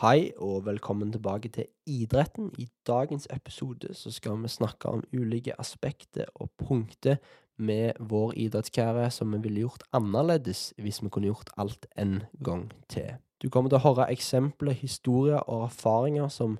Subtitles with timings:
[0.00, 2.48] Hei og velkommen tilbake til idretten.
[2.58, 7.20] I dagens episode så skal vi snakke om ulike aspekter og punkter
[7.62, 12.64] med vår idrettskarriere som vi ville gjort annerledes hvis vi kunne gjort alt en gang
[12.90, 13.20] til.
[13.38, 16.56] Du kommer til å høre eksempler, historier og erfaringer som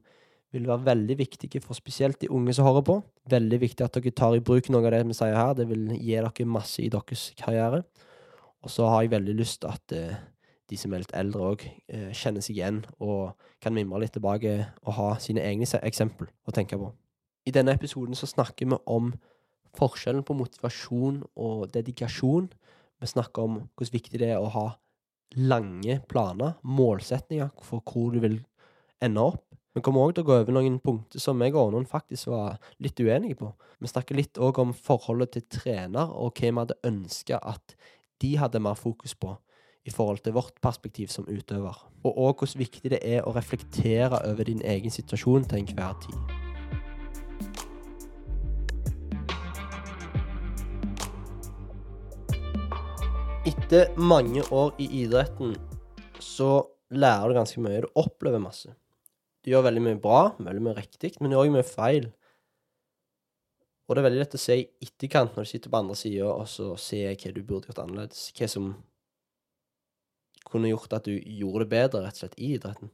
[0.54, 3.00] vil være veldig viktige for spesielt de unge som hører på.
[3.34, 5.58] Veldig viktig at dere tar i bruk noe av det vi sier her.
[5.58, 7.82] Det vil gi dere masse i deres karriere.
[8.62, 10.22] Og så har jeg veldig lyst til at eh,
[10.70, 14.54] de som er litt eldre òg, eh, kjenner seg igjen og kan mimre litt tilbake
[14.84, 16.92] og ha sine egne eksempel å tenke på.
[17.46, 19.12] I denne episoden så snakker vi om
[19.76, 22.48] forskjellen på motivasjon og dedikasjon.
[23.00, 24.66] Vi snakker om hvor viktig det er å ha
[25.36, 28.38] lange planer, målsetninger for hvor du vil
[29.02, 29.44] ende opp.
[29.74, 32.60] Vi kommer òg til å gå over noen punkter som jeg og noen faktisk var
[32.78, 33.50] litt uenige på.
[33.82, 37.74] Vi snakker litt òg om forholdet til trener, og hva vi hadde ønska at
[38.22, 39.34] de hadde mer fokus på
[39.84, 41.76] i forhold til vårt perspektiv som utøver.
[42.04, 46.18] Og òg hvor viktig det er å reflektere over din egen situasjon til enhver tid.
[53.44, 55.52] Etter mange år i idretten
[56.20, 56.64] så
[56.94, 57.82] lærer du ganske mye.
[57.84, 58.72] Du opplever masse.
[59.44, 62.06] Du gjør veldig mye bra, veldig mye riktig, men du gjør også mye feil.
[63.84, 66.30] Og det er veldig lett å se i etterkant, når du sitter på andre sida,
[66.32, 68.30] og så ser jeg hva du burde gjort annerledes.
[68.32, 68.70] Hva som
[70.54, 72.92] kunne gjort at du gjorde det bedre, rett og slett, i idretten.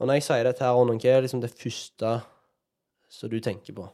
[0.00, 2.12] Og når jeg sier dette her, hva er liksom det første
[3.10, 3.88] som du tenker på?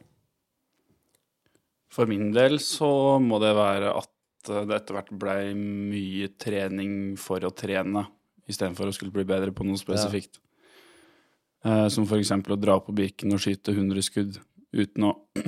[1.91, 4.11] For min del så må det være at
[4.47, 8.05] det etter hvert blei mye trening for å trene,
[8.47, 10.39] istedenfor å skulle bli bedre på noe spesifikt.
[11.67, 14.37] Eh, som for eksempel å dra på Birken og skyte 100 skudd
[14.77, 15.15] uten å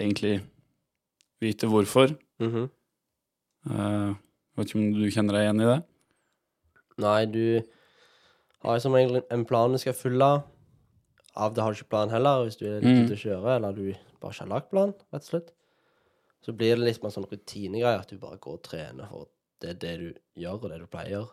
[0.00, 0.38] egentlig
[1.42, 2.14] vite hvorfor.
[2.42, 2.70] Mhm.
[3.66, 4.14] Eh,
[4.56, 5.78] vet ikke om du kjenner deg igjen i det?
[6.98, 7.62] Nei, du
[8.64, 10.30] har som regel en plan du skal følge.
[11.36, 13.04] Av det har du ikke plan heller, hvis du er litt Mm.
[13.04, 15.50] ute å kjøre, eller du bare ikke har lagt plan, rett og slett.
[16.42, 19.28] Så blir det litt mer sånn rutinegreier, at du bare går og trener for
[19.60, 21.28] det er det du gjør, og det du pleier.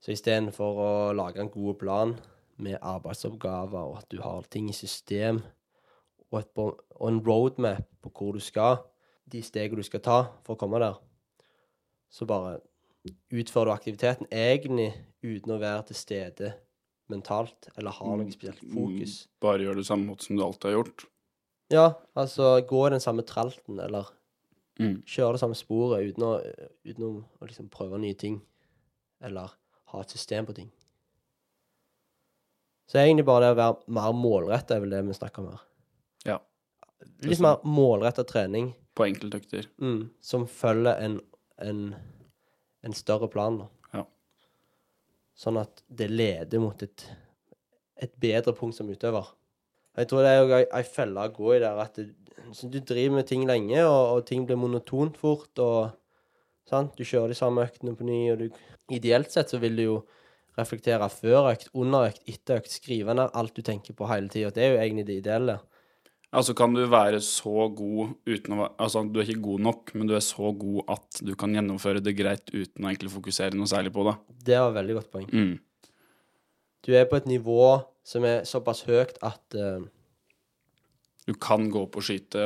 [0.00, 2.18] Så istedenfor å lage en god plan
[2.58, 5.42] med arbeidsoppgaver, og at du har ting i system,
[6.32, 8.78] og, et, og en roadmap på hvor du skal,
[9.30, 10.94] de stegene du skal ta for å komme der,
[12.10, 12.60] så bare
[13.32, 14.90] utfører du aktiviteten egentlig
[15.24, 16.52] uten å være til stede
[17.10, 19.14] mentalt, eller ha noe spesielt fokus.
[19.42, 21.06] Bare gjør det samme måte som du alltid har gjort.
[21.70, 21.86] Ja,
[22.18, 24.10] altså gå i den samme tralten, eller
[24.80, 25.02] Mm.
[25.04, 26.28] kjøre det samme sporet uten å,
[26.88, 27.08] uten å,
[27.42, 28.38] å liksom prøve nye ting,
[29.20, 29.50] eller
[29.92, 30.70] ha et system på ting.
[32.88, 35.60] Så egentlig bare det å være mer målretta er vel det vi snakker om her.
[36.26, 36.38] Ja.
[37.28, 39.68] Litt mer målrettet trening På enkeltøkter.
[39.80, 41.20] mm, som følger en,
[41.58, 41.82] en,
[42.86, 43.60] en større plan.
[43.94, 44.04] Ja.
[45.38, 47.06] Sånn at det leder mot et,
[48.00, 49.32] et bedre punkt som utøver.
[49.98, 52.12] Jeg tror det er jo ei, felle å gå i der at du,
[52.62, 55.90] du driver med ting lenge, og, og ting blir monotont fort, og
[56.70, 56.94] sant?
[56.96, 58.60] du kjører de samme øktene på ny, og du
[58.90, 59.96] Ideelt sett så vil du jo
[60.58, 64.50] reflektere før økt, under økt, etter økt, skrive ned alt du tenker på hele tida.
[64.50, 65.60] Det er jo egentlig det ideelle.
[66.30, 70.06] Altså kan du være så god uten å Altså du er ikke god nok, men
[70.06, 73.66] du er så god at du kan gjennomføre det greit uten å egentlig fokusere noe
[73.70, 74.14] særlig på det.
[74.46, 75.26] Det var et veldig godt poeng.
[75.34, 75.56] Mm.
[76.86, 77.64] Du er på et nivå
[78.06, 79.82] som er såpass høyt at uh...
[81.26, 82.40] Du kan gå på og skyte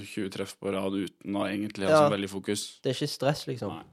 [0.00, 2.04] 20 treff på rad uten å egentlig ha Ja.
[2.06, 2.80] så veldig fokus.
[2.82, 3.74] det er ikke stress, liksom.
[3.74, 3.84] Nei.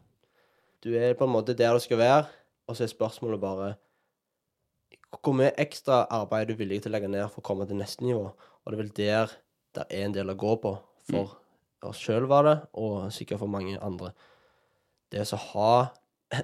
[0.85, 2.29] Du er på en måte der du skal være,
[2.69, 3.73] og så er spørsmålet bare
[5.23, 7.77] hvor mye ekstra arbeid er du villig til å legge ned for å komme til
[7.79, 8.29] neste nivå?
[8.65, 9.33] Og det er vel der
[9.75, 10.71] det er en del å gå på
[11.05, 11.35] for
[11.85, 14.13] oss sjøl, var det, og sikkert for mange andre.
[15.11, 15.73] Det er å ha,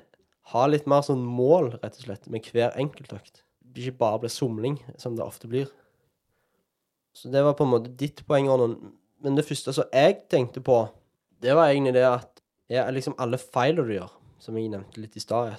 [0.53, 3.41] ha litt mer sånn mål, rett og slett, med hver enkeltøkt.
[3.71, 5.71] Ikke bare bli somling, som det ofte blir.
[7.15, 8.75] Så det var på en måte ditt poeng, Arnon.
[9.23, 10.83] Men det første som jeg tenkte på,
[11.41, 15.17] det var egentlig det at er liksom alle feilene du gjør, som jeg nevnte litt
[15.17, 15.57] i stad,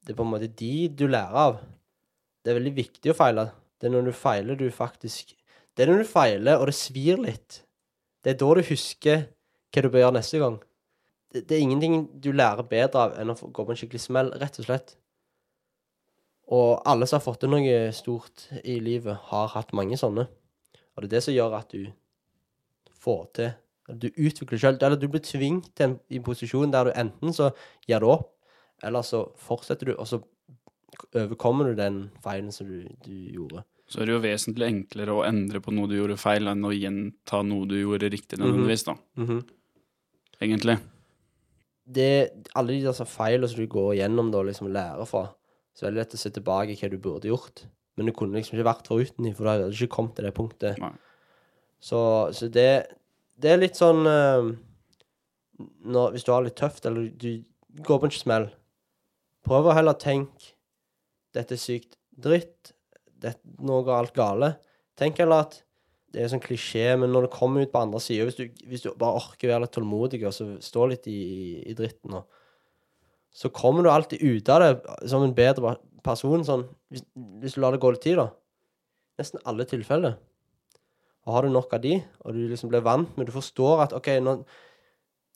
[0.00, 1.58] det er på en måte de du lærer av.
[2.40, 3.50] Det er veldig viktig å feile.
[3.76, 5.34] Det er når du feiler du faktisk
[5.80, 7.62] Det er når du feiler, og det svir litt.
[8.20, 9.22] Det er da du husker
[9.72, 10.58] hva du bør gjøre neste gang.
[11.32, 14.28] Det, det er ingenting du lærer bedre av enn å gå på en skikkelig smell,
[14.42, 14.92] rett og slett.
[16.52, 20.26] Og alle som har fått til noe stort i livet, har hatt mange sånne.
[20.92, 21.88] Og det er det som gjør at du
[23.00, 23.50] får til
[24.04, 27.54] Du utvikler sjøl, eller du blir tvingt til en en posisjon der du enten så
[27.88, 28.34] gir det opp,
[28.84, 30.20] eller så fortsetter du, og så
[31.16, 33.64] overkommer du den feilen som du, du gjorde.
[33.90, 36.70] Så er det jo vesentlig enklere å endre på noe du gjorde feil, enn å
[36.70, 38.94] gjenta noe du gjorde riktig nødvendigvis, da.
[40.40, 40.78] Egentlig.
[41.90, 45.26] det, alle de der feilene som du går gjennom da, liksom lærer fra,
[45.74, 47.64] Så er det lett å se tilbake hva du burde gjort.
[47.96, 50.34] Men du kunne liksom ikke vært foruten dem, for du hadde ikke kommet til det
[50.36, 50.80] punktet.
[50.82, 50.90] Nei.
[51.80, 52.00] Så,
[52.36, 52.66] så det,
[53.40, 54.50] det er litt sånn uh,
[55.80, 57.44] når, Hvis du har det litt tøft, eller du
[57.86, 58.48] går på en smell,
[59.46, 60.52] prøv å heller tenke
[61.32, 62.74] Dette er sykt dritt.
[63.20, 64.54] Det, nå går alt gale.
[64.96, 65.58] Tenk heller at
[66.10, 68.82] det er sånn klisjé, men når du kommer ut på andre sida hvis, du- hvis
[68.82, 72.16] du bare orker å være litt tålmodig og så stå litt i, i, i dritten,
[72.18, 72.24] og,
[73.30, 74.72] så kommer du alltid ut av det
[75.12, 76.42] som en bedre person.
[76.42, 77.04] Sånn, hvis,
[77.38, 78.30] hvis du lar det gå litt tid, da.
[79.20, 80.16] Nesten alle tilfeller.
[81.28, 83.92] Og har du nok av de, og du liksom blir vant med Du forstår at
[83.94, 84.38] OK, nå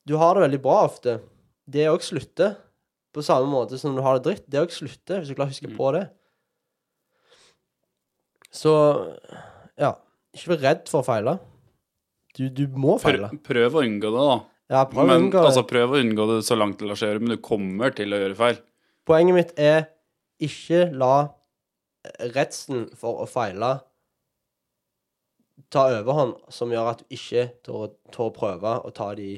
[0.09, 1.19] Du har det veldig bra ofte.
[1.71, 2.57] Det òg slutter.
[3.15, 4.47] På samme måte som du har det dritt.
[4.51, 5.77] Det òg slutter, hvis du klarer å huske Mm.
[5.79, 6.03] på det.
[8.55, 8.73] Så
[9.81, 9.95] ja.
[10.35, 11.37] Ikke vær redd for å feile.
[12.35, 13.31] Du, du må feile.
[13.31, 14.39] Prøv, prøv å unngå det, da.
[14.75, 15.47] Ja, prøv å unngå det.
[15.51, 18.15] altså, prøv å unngå det så langt det lar seg gjøre, men du kommer til
[18.15, 18.61] å gjøre feil.
[19.07, 19.85] Poenget mitt er
[20.43, 21.15] ikke la
[22.35, 23.77] redselen for å feile
[25.73, 29.37] ta overhånd, som gjør at du ikke tør tør å prøve å ta de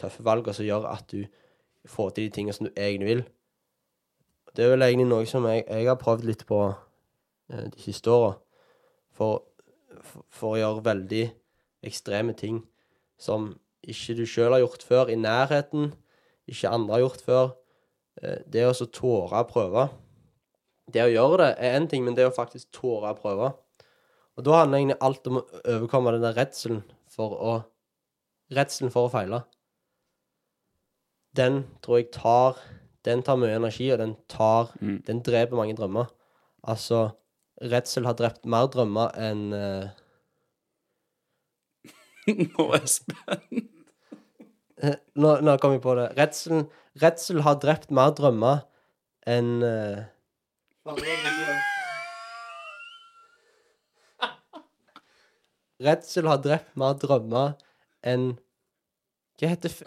[0.00, 1.26] tøffe valgene som gjør at du
[1.88, 3.22] får til de tingene som du egentlig vil.
[4.56, 8.12] Det er vel egentlig noe som jeg, jeg har prøvd litt på eh, de siste
[8.12, 8.36] åra.
[9.18, 9.42] For,
[10.30, 11.24] for, å gjøre veldig
[11.88, 12.60] ekstreme ting
[13.18, 13.50] som
[13.82, 15.92] ikke du sjøl har gjort før, i nærheten,
[16.48, 17.48] ikke andre har gjort før.
[18.22, 19.88] Eh, det å så tåre å prøve
[20.88, 23.52] Det å gjøre det er én ting, men det å faktisk tåre å prøve
[24.38, 26.80] Og da handler egentlig alt om å overkomme den der redselen
[27.12, 27.52] for å
[28.48, 29.42] Redselen for å feile.
[31.36, 32.56] Den tror jeg tar
[33.04, 35.02] Den tar mye energi, og den tar Mm.
[35.06, 36.08] Den dreper mange drømmer.
[36.64, 37.10] Altså
[37.58, 39.88] Redsel har drept mer drømmer enn uh...
[42.28, 43.70] Nå er jeg spent.
[45.18, 46.04] nå, nå kom jeg på det.
[46.18, 46.66] Redsel,
[47.02, 48.62] redsel har drept mer drømmer
[49.28, 50.04] enn uh...
[55.84, 57.52] Redsel har drept mer drømmer
[58.06, 58.32] enn
[59.38, 59.86] Hva heter fe-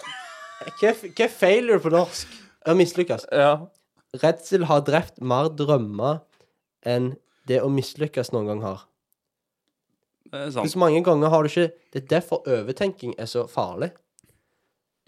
[0.79, 2.27] Hva, er- hva er failure på norsk?
[2.67, 3.25] Ja, mislykkes.
[3.33, 3.53] Ja.
[4.21, 6.21] Redsel har drept mer drømmer
[6.87, 7.13] enn
[7.51, 8.87] det å mislykkes noen gang har.
[10.31, 10.71] Det er sant.
[10.71, 13.91] Hvor mange ganger har du ikke Det er derfor overtenking er så farlig.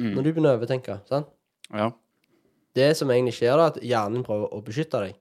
[0.01, 0.15] Mm.
[0.15, 0.99] Når du begynner å overtenke.
[1.07, 1.29] sant?
[1.71, 1.91] Ja.
[2.75, 5.19] Det som egentlig skjer, da, at hjernen prøver å beskytte deg.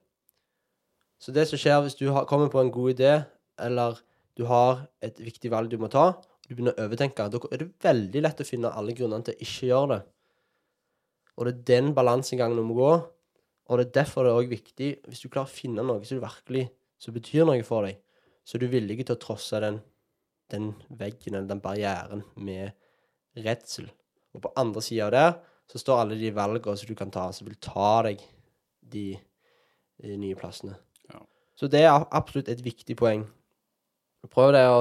[1.21, 3.13] Så det som skjer hvis du har, kommer på en god idé,
[3.61, 4.01] eller
[4.35, 7.61] du har et viktig valg du må ta, og du begynner å overtenke, da er
[7.61, 10.01] det veldig lett å finne alle grunnene til å ikke gjøre det.
[11.37, 12.93] Og det er den balansegangen du må gå.
[13.71, 16.19] Og det er derfor det er også viktig, hvis du klarer å finne noe som
[16.19, 16.65] du virkelig
[17.03, 17.99] som betyr noe for deg,
[18.43, 19.81] så er du villig til å trosse den,
[20.51, 22.71] den veggen eller den barrieren med
[23.43, 23.89] redsel.
[24.33, 25.33] Og på andre sida av der
[25.71, 28.23] så står alle de valgene som du kan ta, som vil ta deg
[28.93, 29.07] de,
[30.03, 30.75] de nye plassene.
[31.11, 31.23] Ja.
[31.59, 33.25] Så det er absolutt et viktig poeng.
[34.31, 34.79] Prøv det å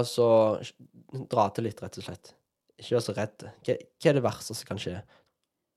[1.31, 2.35] dra til litt, rett og slett.
[2.79, 3.49] Ikke vær så redd.
[3.67, 5.01] Hva, hva er det verste som kan skje?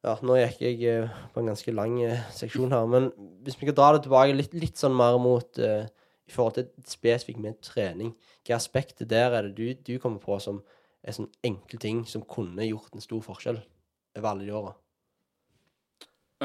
[0.05, 3.07] Ja, nå gikk jeg eh, på en ganske lang eh, seksjon her, men
[3.45, 5.87] hvis vi kan dra det tilbake litt, litt sånn mer mot eh,
[6.25, 10.39] i forhold til spesifikt med trening, hvilke aspekter der er det du, du kommer på
[10.41, 10.61] som
[11.05, 13.61] er sånn enkle ting som kunne gjort en stor forskjell
[14.17, 14.73] over alle de åra?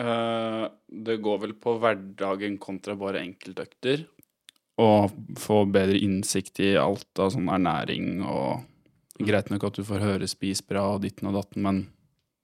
[0.01, 4.05] Uh, det går vel på hverdagen kontra bare enkeltøkter.
[4.81, 8.67] Og få bedre innsikt i alt av sånn ernæring og
[9.21, 11.81] Greit nok at du får høre 'spis bra' og ditten og datten, men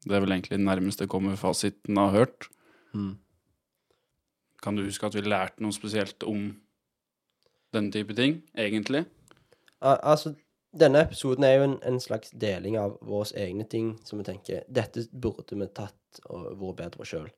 [0.04, 2.48] det er vel egentlig det nærmeste kommer fasiten har hørt.
[4.62, 6.50] Kan du huske at vi lærte noe spesielt om
[7.74, 9.04] den type ting, egentlig?
[9.80, 10.34] Al altså,
[10.76, 14.64] denne episoden er jo en, en slags deling av våre egne ting som vi tenker
[14.68, 17.28] dette burde vi tatt og vært bedre sjøl.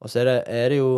[0.00, 0.92] Og så er det, er det jo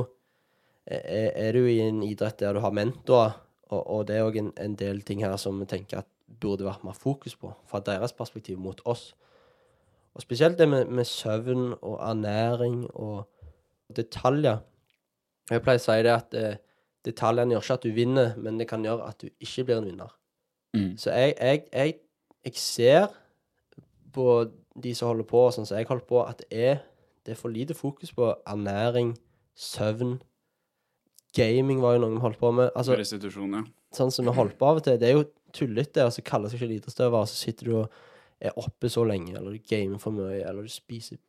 [0.86, 3.36] er, er du i en idrett der du har mentorer,
[3.72, 6.08] og, og det er òg en, en del ting her som vi tenker at
[6.42, 9.12] burde vært mer fokus på fra deres perspektiv mot oss.
[10.14, 13.28] Og spesielt det med, med søvn og ernæring og
[13.96, 14.60] detaljer.
[15.50, 16.60] Jeg pleier å si det at eh,
[17.06, 19.88] detaljene gjør ikke at du vinner, men det kan gjøre at du ikke blir en
[19.88, 20.14] vinner.
[20.76, 20.94] Mm.
[21.00, 21.94] Så jeg, jeg, jeg,
[22.44, 23.06] jeg ser
[24.12, 24.26] på
[24.82, 26.80] de som holder på, sånn som jeg holder på, at det er,
[27.26, 29.14] det er for lite fokus på ernæring,
[29.58, 30.16] søvn.
[31.36, 32.70] Gaming var jo noe vi holdt på med.
[32.76, 33.62] Altså, Restitusjon, ja.
[33.96, 34.98] sånn som vi holdt på av og til.
[35.00, 38.00] Det er jo tullete, og så kaller seg ikke elitestøver, og så sitter du og
[38.42, 41.20] er oppe så lenge, eller du gamer for mye, eller du spiser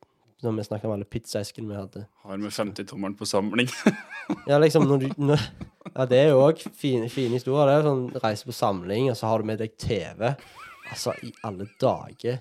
[0.42, 2.06] Når vi snakker om alle pizzaeskene vi hadde.
[2.24, 3.68] Har med 50-tommeren på samling.
[4.48, 5.40] Ja, liksom når du når,
[5.94, 7.66] Ja, det er jo òg fine, fine historier.
[7.68, 10.34] Det er sånn reise på samling, og så har du med deg TV.
[10.90, 12.38] Altså, i alle dager.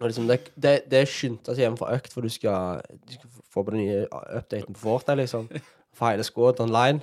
[0.00, 3.12] Og liksom, det, det, det er skynda seg hjem fra økt, for du skal, du
[3.16, 4.04] skal få på den nye
[4.38, 5.48] updaten på Fortnite, liksom.
[5.96, 7.00] For hele squad online.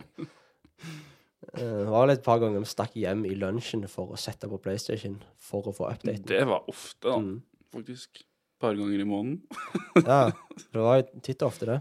[1.53, 4.49] Eh, Det var vel et par ganger vi stakk hjem i lunsjen for å sette
[4.49, 6.25] på PlayStation for å få updaten.
[6.29, 7.41] Det var ofte, da, Mm.
[7.73, 8.23] faktisk.
[8.61, 9.41] Par ganger i måneden.
[10.07, 10.29] Ja,
[10.71, 11.77] det var titt og ofte det.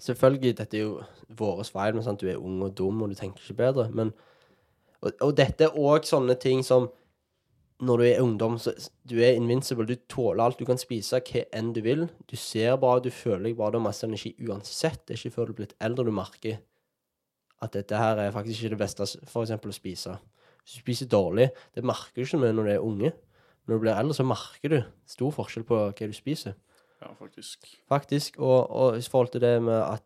[0.00, 0.94] Selvfølgelig, dette er jo
[1.36, 3.86] våres feil, sant, du er ung og dum, og du tenker ikke bedre.
[3.92, 4.14] Men,
[5.02, 6.90] og, og dette er òg sånne ting som
[7.82, 8.70] Når du er ungdom, så
[9.10, 9.82] du er invincible.
[9.88, 10.60] Du tåler alt.
[10.60, 12.04] Du kan spise hva enn du vil.
[12.30, 15.00] Du ser bra, du føler deg bra, du har masse energi uansett.
[15.02, 16.60] Det er ikke før du er blitt eldre du merker
[17.62, 20.16] at dette her er faktisk ikke det beste for eksempel å spise.
[20.62, 23.12] Hvis du spiser dårlig, det merker du ikke når du er unge.
[23.66, 26.56] Når du blir eldre, så merker du stor forskjell på hva du spiser
[27.02, 27.68] Ja, faktisk.
[27.90, 28.38] faktisk.
[28.38, 30.04] Og, og i forhold til det med at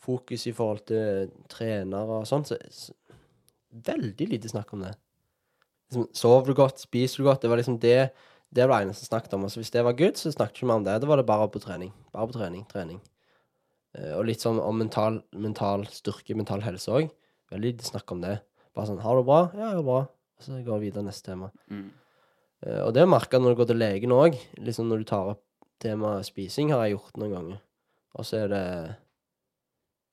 [0.00, 2.96] fokus i forhold til trenere og sånn, så, så
[3.70, 4.96] Veldig lite snakk om det.
[5.86, 6.80] Liksom, Sover du godt?
[6.82, 7.44] Spiser du godt?
[7.44, 8.10] Det var liksom det
[8.50, 9.44] det var det eneste snakket om.
[9.46, 10.96] Altså, hvis det var good, så snakket vi ikke mer om det.
[10.98, 11.92] Da var det bare på trening.
[12.10, 12.98] Bare på trening, trening.
[13.94, 17.12] Eh, og litt sånn om mental, mental styrke, mental helse òg.
[17.54, 18.40] Veldig lite snakk om det.
[18.74, 20.08] Bare sånn 'Har du det bra?' 'Ja, jeg har det bra.'
[20.38, 21.50] Og så går vi videre neste tema.
[21.70, 21.90] Mm.
[22.66, 24.36] Eh, og det merker jeg når du går til legen òg.
[24.60, 25.44] Liksom når du tar opp
[25.80, 27.60] temaet spising, har jeg gjort noen ganger.
[28.18, 28.64] Og så er det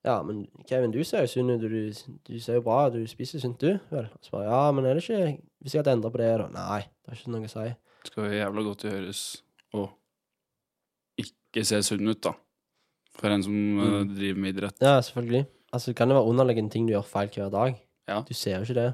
[0.07, 1.59] Ja, men Kevin, du ser jo sunn ut.
[1.59, 2.89] Du, du ser jo bra.
[2.93, 3.73] Du spiser sunt, du.
[3.91, 4.05] Vel.
[4.13, 6.47] Og så bare Ja, men er det ikke Hvis jeg hadde endra på det, da?
[6.53, 7.65] Nei, det har ikke noe å si.
[8.05, 9.21] Det skal jo jævla godt gjøres
[9.75, 9.87] å
[11.19, 12.31] ikke se sunn ut, da.
[13.17, 14.13] For en som eh, Mm.
[14.15, 14.77] driver med idrett.
[14.79, 15.47] Ja, selvfølgelig.
[15.73, 17.79] Altså, det kan jo være underliggende ting du gjør feil hver dag.
[18.07, 18.21] Ja.
[18.21, 18.87] Du ser jo ikke det.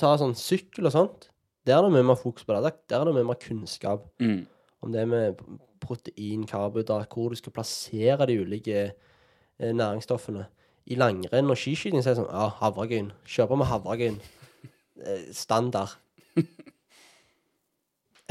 [0.00, 1.28] Ta sånn sykkel og sånt.
[1.70, 2.72] Der er det mye mer fokus på det.
[2.90, 4.06] Der- er det mye mer kunnskap.
[4.20, 4.46] Mm.
[4.82, 5.36] om det med
[5.80, 8.92] protein, karbohydrat, hvor du skal plassere de ulike
[9.60, 10.46] eh, næringsstoffene.
[10.86, 13.10] I langrenn og skiskyting så er det sånn Ja, havregryn.
[13.28, 14.16] Kjør på med havregryn.
[15.04, 15.96] Eh, standard.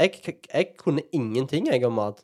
[0.00, 0.14] Jeg,
[0.54, 2.22] jeg kunne ingenting jeg om mat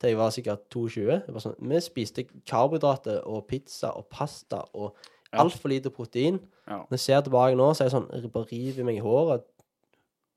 [0.00, 1.06] til jeg var sikkert 22.
[1.26, 4.96] Det var sånn, vi spiste karbohydrater og pizza og pasta og
[5.36, 6.38] altfor lite protein.
[6.68, 6.82] Ja.
[6.86, 9.44] Når jeg ser tilbake nå, så er jeg sånn bare river meg i håret.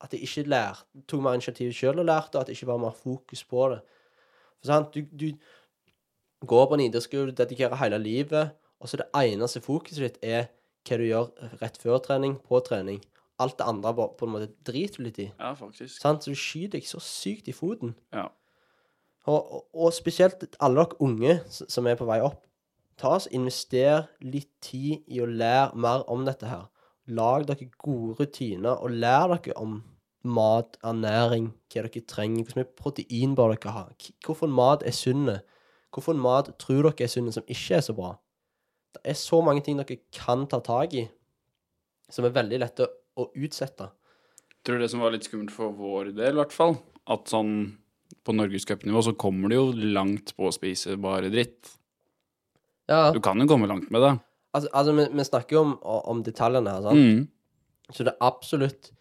[0.02, 2.78] At jeg ikke lærte, tok mer initiativ sjøl og lærte, og at det ikke var
[2.78, 3.80] mer fokus på det.
[4.60, 9.62] For sant, du, du går på en idrettsskole, dedikerer hele livet, og så det eneste
[9.62, 10.48] fokuset ditt er
[10.88, 13.02] hva du gjør rett før trening, på trening.
[13.40, 15.30] Alt det andre bare på en måte driter du litt i.
[15.40, 16.02] ja, faktisk.
[16.02, 16.24] Sant?
[16.24, 17.96] Så du skyter deg så sykt i foten.
[18.16, 18.28] Ja.
[19.28, 22.42] Og, og, og spesielt alle dere unge som er på vei opp.
[23.00, 26.68] Ta oss, Invester litt tid i å lære mer om dette her.
[27.10, 29.80] Lag dere gode rutiner, og lær dere om
[30.30, 33.86] mat, ernæring, hva dere trenger, hvor mye protein bør dere ha,
[34.26, 35.40] hvorfor mat er sunne,
[35.96, 38.14] hvorfor mat tror dere er sunne som ikke er så bra.
[38.94, 41.08] Det er så mange ting dere kan ta tak i,
[42.10, 42.90] som er veldig lette
[43.20, 43.90] å utsette.
[44.66, 46.76] Tror du det som var litt skummelt for vår del, i hvert fall,
[47.10, 47.54] at sånn
[48.26, 51.76] på norgescupnivå så kommer du jo langt på å spise bare dritt.
[52.90, 54.16] Ja, Du kan jo komme langt med det.
[54.54, 57.00] Altså, altså vi, vi snakker jo om, om detaljene her, sant?
[57.00, 57.26] Mm.
[57.90, 58.92] Så det er absolutt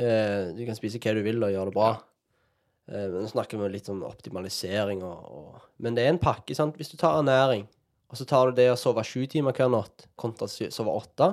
[0.00, 1.90] eh, Du kan spise hva du vil og gjøre det bra.
[2.88, 6.56] Eh, men nå snakker vi litt om optimalisering og, og Men det er en pakke,
[6.56, 6.76] sant.
[6.80, 7.66] Hvis du tar ernæring,
[8.08, 11.28] og så tar du det å sove sju timer hver natt kontra sove åtte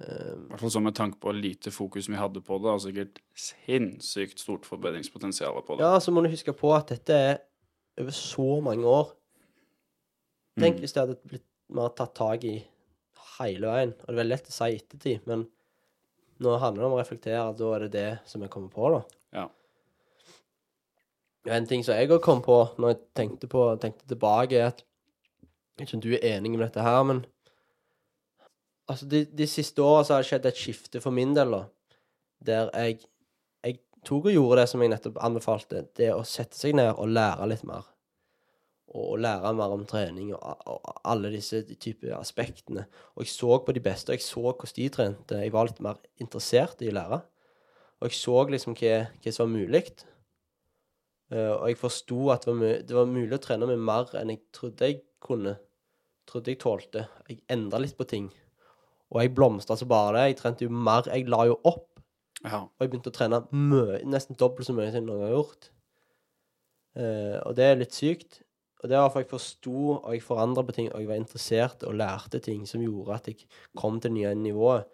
[0.00, 2.84] eh, I hvert fall sånn med tanke på lite fokus vi hadde på det, og
[2.84, 5.84] sikkert sinnssykt stort forbedringspotensial på det.
[5.84, 7.40] Ja, så må du huske på at dette er
[8.00, 9.10] over så mange år.
[10.60, 10.80] Tenk Mm.
[10.84, 12.58] hvis det hadde blitt mer tatt tak i
[13.38, 13.96] hele veien.
[13.98, 15.46] Og det er veldig lett å si i ettertid, men
[16.42, 17.42] nå handler det om å reflektere.
[17.58, 19.02] Da er det det som jeg kommer på, da.
[19.38, 19.48] Ja.
[21.56, 24.84] En ting som jeg òg kom på når jeg tenkte, på, tenkte tilbake, er at
[25.72, 27.24] Jeg vet ikke om du er enig med dette her, men
[28.90, 31.62] Altså, de, de siste åra så har det skjedd et skifte for min del, da.
[32.44, 32.98] Der jeg
[33.62, 35.84] Jeg tok og gjorde det som jeg nettopp anbefalte.
[35.96, 37.86] Det å sette seg ned og lære litt mer.
[38.92, 42.86] Og, og lære mer om trening og, og alle disse typer aspektene.
[43.16, 45.42] Og jeg så på de beste, og jeg så hvordan de trente.
[45.42, 47.22] Jeg var litt mer interessert i å lære.
[48.02, 49.84] Og jeg så liksom hva, hva som var mulig.
[51.32, 54.34] Eh, og jeg forsto at det var, det var mulig å trene med mer enn
[54.34, 55.56] jeg trodde jeg kunne.
[56.28, 57.06] Trodde jeg tålte.
[57.30, 58.28] Jeg endra litt på ting.
[59.12, 60.26] Og jeg blomstra så bare det.
[60.32, 61.08] Jeg trente jo mer.
[61.08, 61.88] Jeg la jo opp.
[62.42, 62.64] Ja.
[62.66, 65.36] Og jeg begynte å trene mye, nesten dobbelt så mye som jeg noen gang har
[65.36, 65.68] gjort.
[66.92, 68.41] Uh, og det er litt sykt.
[68.82, 71.84] Og det var for jeg forsto, og jeg forandra på ting, og jeg var interessert
[71.86, 73.44] og lærte ting som gjorde at jeg
[73.78, 74.88] kom til nye nivået.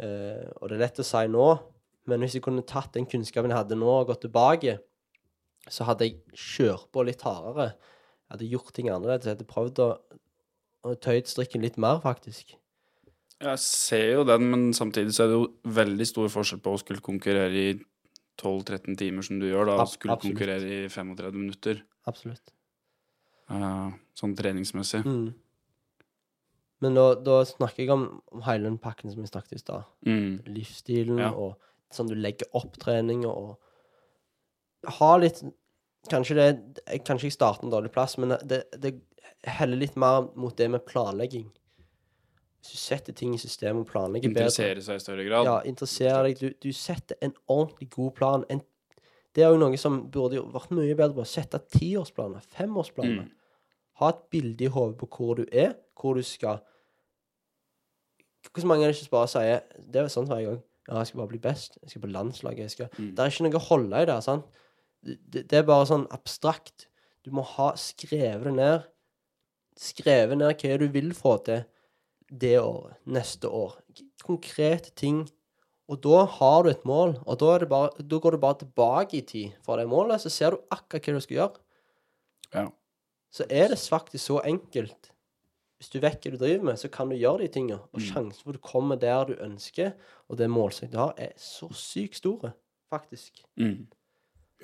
[0.00, 1.48] Uh, og det er lett å si nå,
[2.08, 4.78] men hvis jeg kunne tatt den kunnskapen jeg hadde nå, og gått tilbake,
[5.68, 7.74] så hadde jeg kjørt på litt hardere.
[8.24, 9.28] Jeg hadde gjort ting annerledes.
[9.28, 9.90] Jeg hadde prøvd å,
[10.88, 12.56] å tøyd strikken litt mer, faktisk.
[13.40, 16.80] Jeg ser jo den, men samtidig så er det jo veldig stor forskjell på å
[16.80, 17.68] skulle konkurrere i
[18.40, 20.38] 12-13 timer som du gjør, da, og skulle absolutt.
[20.38, 21.84] konkurrere i 35 minutter.
[22.08, 22.52] Absolutt.
[23.50, 25.02] Eh, sånn treningsmessig.
[25.06, 25.30] Mm.
[26.80, 29.88] Men da, da snakker jeg om, om hele den pakken som vi snakket i stad.
[30.06, 30.40] Mm.
[30.48, 31.32] Livsstilen Ja.
[31.36, 31.58] og
[31.92, 33.58] sånn du legger opp trening og
[34.96, 35.42] Ha litt
[36.08, 38.94] Kanskje det Kanskje jeg starter en dårlig plass, men det, det
[39.44, 41.50] heller litt mer mot det med planlegging.
[42.60, 45.48] Hvis du setter ting i systemet og planlegger bedre Interessere seg i større grad.
[45.48, 46.40] Ja, interessere deg.
[46.40, 48.44] Du, du setter en ordentlig god plan.
[48.52, 48.60] En,
[49.36, 51.28] det er jo noe som burde vært mye bedre på.
[51.28, 53.28] Sette tiårsplaner, femårsplaner.
[53.28, 53.39] Mm.
[54.00, 56.62] Ha et bilde i hodet på hvor du er, hvor du skal
[58.50, 60.60] Hvor mange er det ikke bare sier Det er sånn hver jeg.
[60.88, 61.76] Ja, jeg skal bare bli best.
[61.82, 62.64] Jeg skal på landslaget.
[62.64, 63.10] Jeg skal Mm.
[63.14, 64.46] Det er ikke noe å holde i der, sant?
[65.04, 66.88] Det, det er bare sånn abstrakt.
[67.24, 68.88] Du må ha skrevet det ned.
[69.78, 71.62] Skrevet ned hva du vil få til
[72.30, 73.76] det året, neste år.
[74.24, 75.28] Konkrete ting.
[75.90, 78.60] Og da har du et mål, og da, er det bare, da går du bare
[78.60, 81.64] tilbake i tid fra det målet, så ser du akkurat hva du skal gjøre.
[82.54, 82.66] Ja.
[83.30, 85.10] Så er det faktisk så enkelt.
[85.80, 87.78] Hvis du vet hva du driver med, så kan du gjøre de tingene.
[87.94, 88.06] Og Mm.
[88.10, 89.92] sjansen for at du kommer der du ønsker,
[90.28, 92.52] og det målsettet du har, er så sykt store,
[92.90, 93.42] faktisk.
[93.56, 93.86] Mm.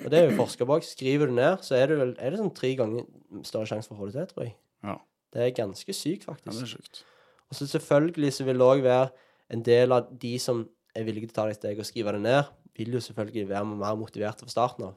[0.05, 0.83] Og det er jo forska bak.
[0.83, 3.05] Skriver du ned, så er det vel er det sånn tre ganger
[3.43, 4.55] større sjanse for til, tror jeg.
[4.83, 4.97] Ja.
[5.33, 6.53] Det er ganske sykt, ja, faktisk.
[6.53, 7.03] det er sykt.
[7.49, 9.09] Og så selvfølgelig så vil det òg være
[9.49, 12.11] en del av de som er villige til å ta deg et steg og skrive
[12.13, 12.43] det ned,
[12.77, 14.95] vil jo selvfølgelig være mer motiverte fra starten av.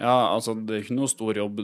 [0.00, 1.60] Ja, altså, det er ikke noe stor jobb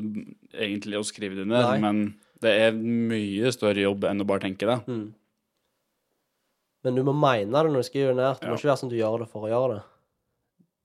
[0.52, 1.78] egentlig å skrive det ned, Nei.
[1.80, 2.02] men
[2.44, 4.76] det er mye større jobb enn å bare tenke det.
[4.84, 5.06] Mm.
[6.84, 8.40] Men du må mene det når du skriver det ned.
[8.42, 9.84] Det må ikke være sånn at du gjør det for å gjøre det.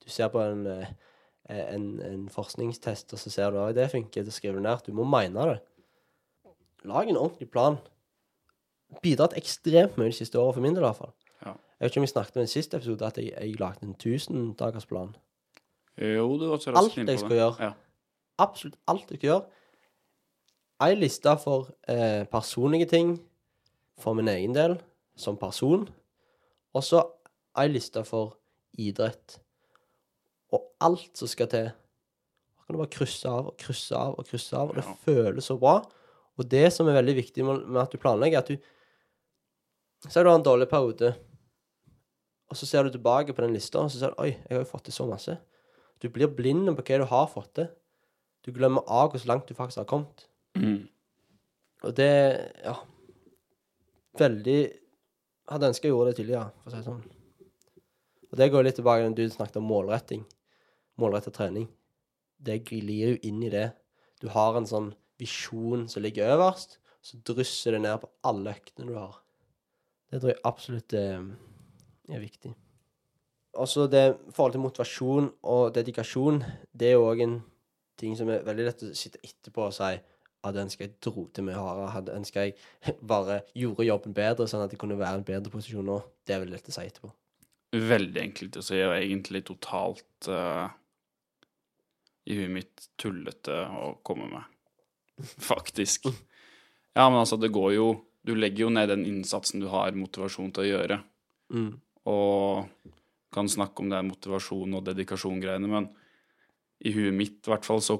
[0.01, 0.93] Du ser på en, eh,
[1.51, 4.85] en, en forskningstest, og så ser du at det funker, så skriver du ned.
[4.87, 5.59] Du må mene det.
[6.89, 7.77] Lag en ordentlig plan.
[9.03, 11.13] Bidratt ekstremt mye de siste årene, for min del i hvert fall.
[11.43, 11.53] Ja.
[11.53, 13.93] Jeg vet ikke om vi snakket om i siste episode at jeg, jeg lagde en
[13.99, 15.13] 1000-dagersplan.
[15.99, 17.55] Jo, du var ikke Alt jeg skal gjøre.
[17.59, 17.71] Ja.
[18.41, 19.45] Absolutt alt jeg skal gjøre.
[20.81, 23.11] Ei liste for eh, personlige ting
[24.01, 24.79] for min egen del,
[25.15, 25.83] som person.
[26.73, 27.03] Og så
[27.59, 28.37] ei liste for
[28.79, 29.37] idrett.
[30.55, 31.69] Og alt som skal til.
[31.69, 34.95] Da kan du bare krysse av og krysse av og krysse av, og det Ja.
[35.05, 35.81] føles så bra.
[36.39, 38.57] Og det som er veldig viktig med, med at du planlegger, er at du
[40.09, 41.11] Si du har en dårlig periode,
[42.49, 44.63] og så ser du tilbake på den lista, og så ser du Oi, jeg har
[44.63, 45.35] jo fått til så masse.
[46.01, 47.69] Du blir blind på hva du har fått til.
[48.41, 50.27] Du glemmer av hvor langt du faktisk har kommet.
[50.57, 50.87] Mm.
[51.83, 52.13] Og det
[52.63, 52.75] Ja.
[54.19, 54.77] Veldig
[55.51, 57.01] Hadde ønska jeg gjorde det tidligere, for å si det sånn.
[58.31, 60.21] Og det går litt tilbake til du snakket om målretting.
[61.01, 61.67] Målrettet trening.
[62.39, 63.73] Det glir jo inn i det.
[64.21, 68.93] Du har en sånn visjon som ligger øverst, så drysser det ned på alle øktene
[68.93, 69.17] du har.
[70.07, 71.25] Det tror jeg absolutt er,
[72.07, 72.53] er viktig.
[73.59, 76.39] Og så det forholdet forhold til motivasjon og dedikasjon,
[76.71, 77.37] det er jo òg en
[77.99, 79.91] ting som er veldig lett å sitte etterpå og si
[80.41, 82.55] hadde ønska jeg dro til mye hardere, hadde ønska jeg
[83.13, 85.99] bare gjorde jobben bedre, sånn at jeg kunne være i en bedre posisjon nå.
[86.25, 87.11] Det er veldig lett å si etterpå.
[87.91, 90.65] Veldig enkelt å si, og egentlig totalt uh,
[92.27, 94.47] i huet mitt tullete å komme med.
[95.51, 96.09] Faktisk.
[96.95, 100.51] Ja, men altså, det går jo Du legger jo ned den innsatsen du har motivasjon
[100.53, 100.97] til å gjøre,
[101.51, 101.71] Mm.
[102.07, 102.67] og
[103.31, 105.89] kan snakke om det er motivasjon og dedikasjon-greiene, men
[106.83, 107.99] i huet mitt i hvert fall så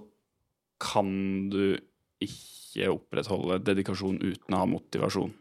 [0.82, 1.78] kan du
[2.22, 5.32] ikke opprettholde dedikasjon uten å ha motivasjon.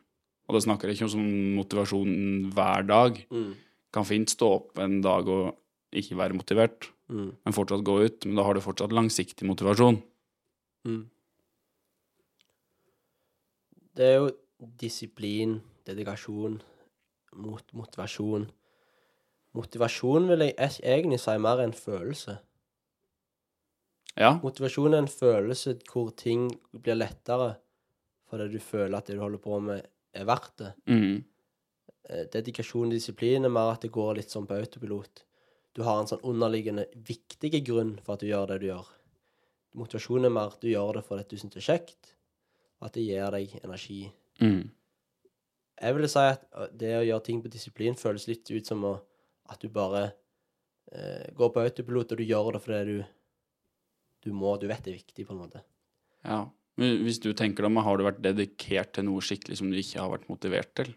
[0.48, 1.26] Og det snakker jeg ikke om som
[1.56, 2.14] motivasjon
[2.54, 3.54] hver dag Mm.
[3.92, 5.56] kan fint stå opp en dag og
[5.92, 7.36] ikke være motivert, Mm.
[7.44, 8.26] men fortsatt gå ut.
[8.26, 10.02] Men da har du fortsatt langsiktig motivasjon.
[10.84, 11.06] Mm.
[13.94, 14.30] Det er jo
[14.78, 16.60] disiplin, dedikasjon,
[17.34, 18.50] mot motivasjon.
[19.58, 22.36] Motivasjon vil jeg egentlig si mer enn følelse.
[24.18, 27.56] Ja, Motivasjon er en følelse hvor ting blir lettere
[28.30, 30.72] fordi du føler at det du holder på med, er verdt det.
[30.86, 31.24] mm,
[32.10, 35.24] Eh, Dedikasjon og disiplin er mer at det går litt sånn på autopilot.
[35.76, 38.88] Du har en sånn underliggende viktig grunn for at du gjør det du gjør.
[39.78, 42.14] Motivasjon er mer at du gjør det fordi du syns det er kjekt,
[42.80, 44.00] og at det gir deg energi.
[44.40, 44.64] mm,
[45.82, 48.82] Jeg ville si at uh, det å gjøre ting på disiplin føles litt ut som
[48.84, 48.96] å,
[49.50, 50.12] at du bare
[50.92, 53.04] eh, går på autopilot, og du gjør det fordi du,
[54.26, 55.62] du må, du vet det er viktig, på en måte.
[56.24, 56.46] ja.
[56.80, 59.76] Men hvis du tenker deg om, har du vært dedikert til noe skikkelig som du
[59.76, 60.94] ikke har vært motivert til?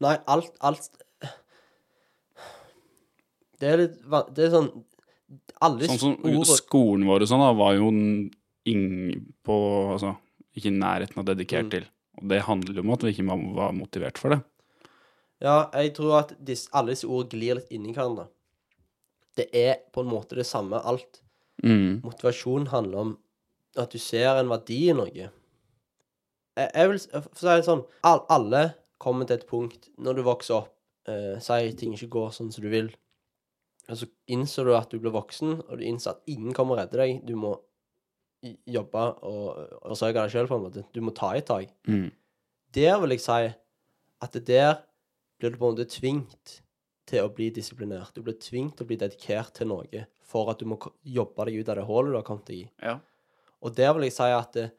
[0.00, 0.86] Nei, alt, alt
[3.60, 3.98] Det er litt
[4.32, 4.70] Det er sånn
[5.62, 9.58] Alle Sånn som ord skolen vår og sånn, da, var jo ingen på
[9.92, 10.14] Altså,
[10.56, 11.70] ikke i nærheten av dedikert Mm.
[11.74, 11.84] til.
[12.22, 14.40] Og det handler jo om at vi ikke var- var motivert for det.
[15.42, 18.28] Ja, jeg tror at disse, alle disse ordene glir litt inni hverandre.
[19.36, 21.22] Det er på en måte det samme alt.
[21.64, 23.12] Mm, Motivasjon handler om
[23.80, 25.10] at du ser en verdi i noe.
[25.12, 25.30] jeg,
[26.58, 28.62] jeg vil for å si det sånn all, Alle
[29.02, 30.72] kommer til et punkt når du vokser opp,
[31.08, 32.90] eh, sier ting ikke går sånn som du vil,
[33.88, 36.84] og så innser du at du blir voksen, og du innser at ingen kommer og
[36.84, 37.22] redder deg.
[37.26, 37.56] Du må
[38.70, 39.48] jobbe og
[39.80, 40.84] og forsørge deg sjøl, på en måte.
[40.94, 41.72] Du må ta i et tak.
[41.88, 42.10] Mm.
[42.74, 43.40] Der vil jeg si
[44.22, 44.82] at det der
[45.42, 46.60] blir du på en måte tvingt
[47.10, 48.14] til å bli disiplinert.
[48.14, 51.58] Du blir tvingt til å bli dedikert til noe for at du må jobbe deg
[51.60, 52.68] ut av det hullet du har kommet deg i.
[52.80, 52.94] Ja.
[53.62, 54.70] Og der vil jeg si at eh,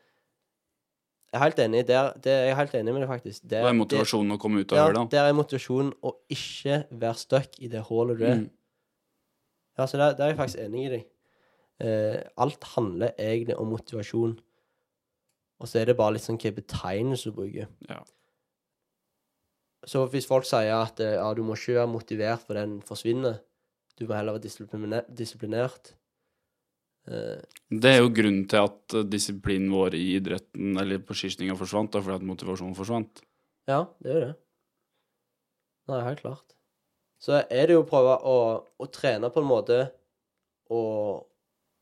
[1.34, 1.80] Jeg er helt enig.
[1.90, 3.44] Der, det, jeg er helt enig med det, faktisk.
[3.44, 5.12] Der, Det er motivasjonen å komme ut Det, av ja, hølet.
[5.12, 8.42] der er motivasjonen å ikke være stuck i det hullet du er.
[8.44, 8.50] Mm.
[9.80, 11.08] Ja, så der, der er jeg faktisk enig i deg.
[11.84, 14.36] Eh, alt handler egentlig om motivasjon.
[15.60, 17.72] Og så er det bare litt sånn hva betegnelse du bruker.
[17.90, 18.00] Ja.
[19.90, 23.42] Så hvis folk sier at eh, ja, du må ikke være motivert for den forsvinner,
[24.00, 25.92] du må heller være disiplinert
[27.06, 31.58] eh, Det er jo grunnen til at eh, disiplinen vår i idretten eller på skiskytinga
[31.60, 33.24] forsvant, da, fordi at motivasjonen forsvant.
[33.70, 34.34] Ja, det er jo det.
[35.92, 36.56] Nei, helt klart.
[37.24, 39.78] Så er det jo å prøve å, å trene på en måte
[40.72, 41.28] og,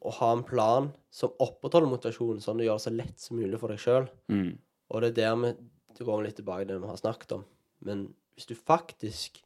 [0.01, 3.37] og ha en plan som opprettholder motivasjonen, sånn at du gjør det så lett som
[3.37, 4.09] mulig for deg sjøl.
[4.33, 4.53] Mm.
[4.91, 7.43] Og det er der vi går litt tilbake til det vi har snakket om.
[7.85, 9.41] Men hvis du faktisk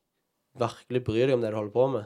[0.59, 2.03] virkelig bryr deg om det du holder på med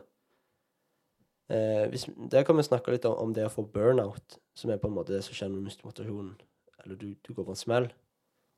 [1.54, 4.82] eh, hvis, Der kan vi snakke litt om, om det å få burnout, som er
[4.82, 6.36] på en måte det som skjer når du mister motivasjonen.
[6.84, 7.90] Eller du, du går på en smell.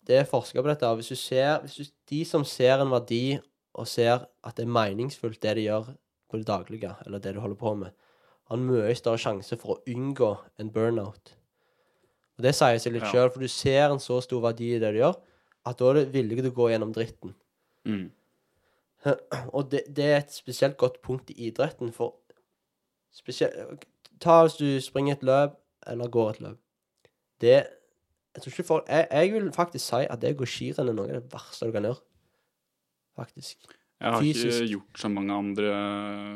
[0.08, 0.90] Det er forska på dette.
[0.98, 3.40] Hvis du ser hvis du, De som ser en verdi
[3.78, 5.94] og ser at det er meningsfullt, det de gjør
[6.32, 7.92] på det daglige, eller det du holder på med,
[8.48, 11.36] har en mye større sjanse for å unngå en burnout.
[12.38, 13.12] Og Det sier seg litt Ja.
[13.12, 15.16] selv, for du ser en så stor verdi i det du gjør,
[15.66, 17.36] at da er du villig til å gå gjennom dritten.
[17.86, 18.12] Mm.
[19.56, 22.16] Og det, det er et spesielt godt punkt i idretten, for
[23.14, 23.86] spesielt
[24.22, 25.56] Ta hvis du springer et løp,
[25.90, 26.58] eller går et løp.
[27.42, 27.56] Det
[28.36, 30.94] Jeg tror ikke folk jeg, jeg vil faktisk si at det å gå skirenn er
[30.94, 32.00] noe av det verste du kan gjøre.
[33.18, 33.58] Faktisk.
[34.02, 34.46] Jeg har Fysisk.
[34.62, 35.72] ikke gjort så mange andre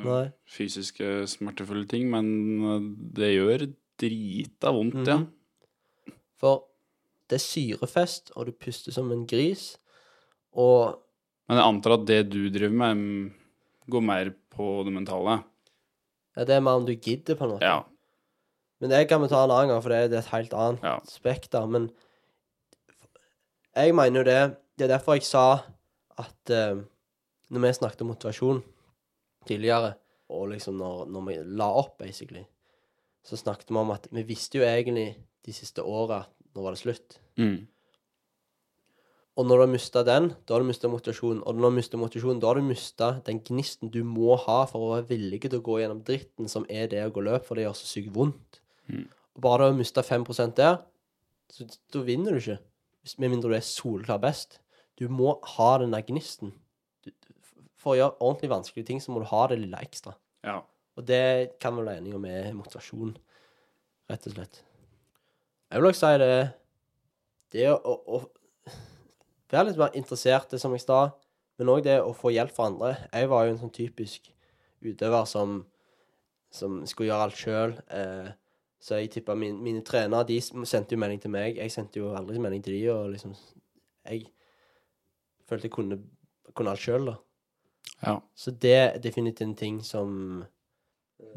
[0.04, 0.26] Nei.
[0.50, 2.28] fysiske smertefulle ting, men
[2.66, 3.68] eh, det gjør
[4.02, 5.08] drita vondt, Mhm.
[5.08, 6.14] ja.
[6.38, 6.66] For
[7.30, 9.78] det er syrefest, og du puster som en gris.
[10.54, 11.00] Og
[11.48, 13.34] Men jeg antar at det du driver med, mm,
[13.94, 15.44] går mer på det mentale.
[16.36, 17.66] ja, det er mer om du gidder, på en måte.
[17.66, 17.84] Ja.
[18.82, 20.84] Men det kan vi ta en annen gang, for det er er et helt annet
[20.84, 21.00] Ja.
[21.08, 21.66] spekter.
[21.70, 21.90] Men
[23.76, 25.62] jeg mener jo det Det er derfor jeg sa
[26.18, 26.82] at uh,
[27.50, 28.64] Når vi snakket om motivasjon
[29.48, 29.94] tidligere,
[30.30, 32.44] og liksom når, når vi la opp, basically,
[33.24, 36.24] så snakket vi om at vi visste jo egentlig de siste åra
[36.56, 37.20] Nå var det slutt.
[37.38, 37.68] Mm.
[39.36, 41.42] Og når du har mista den, da har du mista motivasjonen.
[41.44, 44.80] Og når du mister motivasjonen, da har du mista den gnisten du må ha for
[44.80, 47.60] å være villig til å gå gjennom dritten som er det å gå løp, for
[47.60, 48.62] det gjør så sykt vondt.
[48.88, 49.04] Mm.
[49.36, 50.24] Og bare du har mista 5
[50.56, 50.78] der,
[51.52, 52.60] så da vinner du ikke.
[53.04, 54.60] Hvis- Med mindre du er soleklar best.
[54.98, 56.54] Du må ha den der gnisten.
[57.76, 60.16] For å gjøre ordentlig vanskelige ting, så må du ha det lille ekstra.
[60.44, 60.62] ja.
[60.98, 63.18] Og det kan vi være enige om er motivasjon,
[64.10, 64.62] rett og slett.
[65.70, 66.54] Jeg vil også si det
[67.52, 68.30] Det å, å,
[69.50, 71.12] å være litt mer interessert, det som jeg sa,
[71.60, 72.94] men òg det å få hjelp fra andre.
[73.14, 74.32] Jeg var jo en sånn typisk
[74.86, 75.60] utøver som,
[76.52, 77.76] som skulle gjøre alt sjøl.
[77.90, 78.32] Eh,
[78.86, 81.58] så jeg tippa min, mine trenere de sendte jo melding til meg.
[81.58, 83.34] Jeg sendte jo aldri melding til de, og liksom
[84.06, 84.28] Jeg
[85.50, 86.00] følte jeg kunne,
[86.54, 87.16] kunne alt sjøl, da.
[88.06, 88.18] ja.
[88.38, 90.44] Så det er definitivt en ting som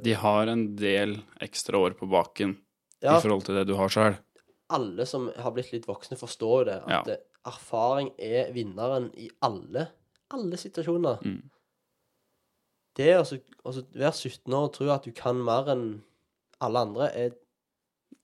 [0.04, 2.56] De har en del ekstra år på baken
[3.00, 4.16] Ja, i forhold til det du har sjøl.
[4.68, 6.76] alle som har blitt litt voksne, forstår jo det.
[6.82, 7.02] At Ja.
[7.06, 9.88] det, erfaring er vinneren i alle,
[10.35, 11.20] alle situasjoner.
[11.24, 11.42] Mm.
[12.98, 15.85] Det å altså, å være 17 år og tro at du kan mer enn
[16.61, 17.37] alle andre, er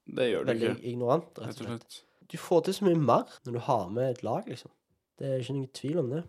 [0.05, 2.01] Det gjør du veldig ikke, ignorant, rett og slett.
[2.29, 4.71] Du får til så mye mer når du har med et lag, liksom.
[5.17, 6.23] Det er ikke noen tvil om det.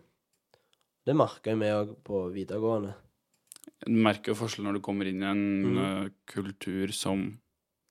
[1.07, 2.94] Det merka med òg på videregående.
[3.87, 5.79] Du merker jo forskjell når du kommer inn i en Mm.
[6.07, 7.38] eh, kultur som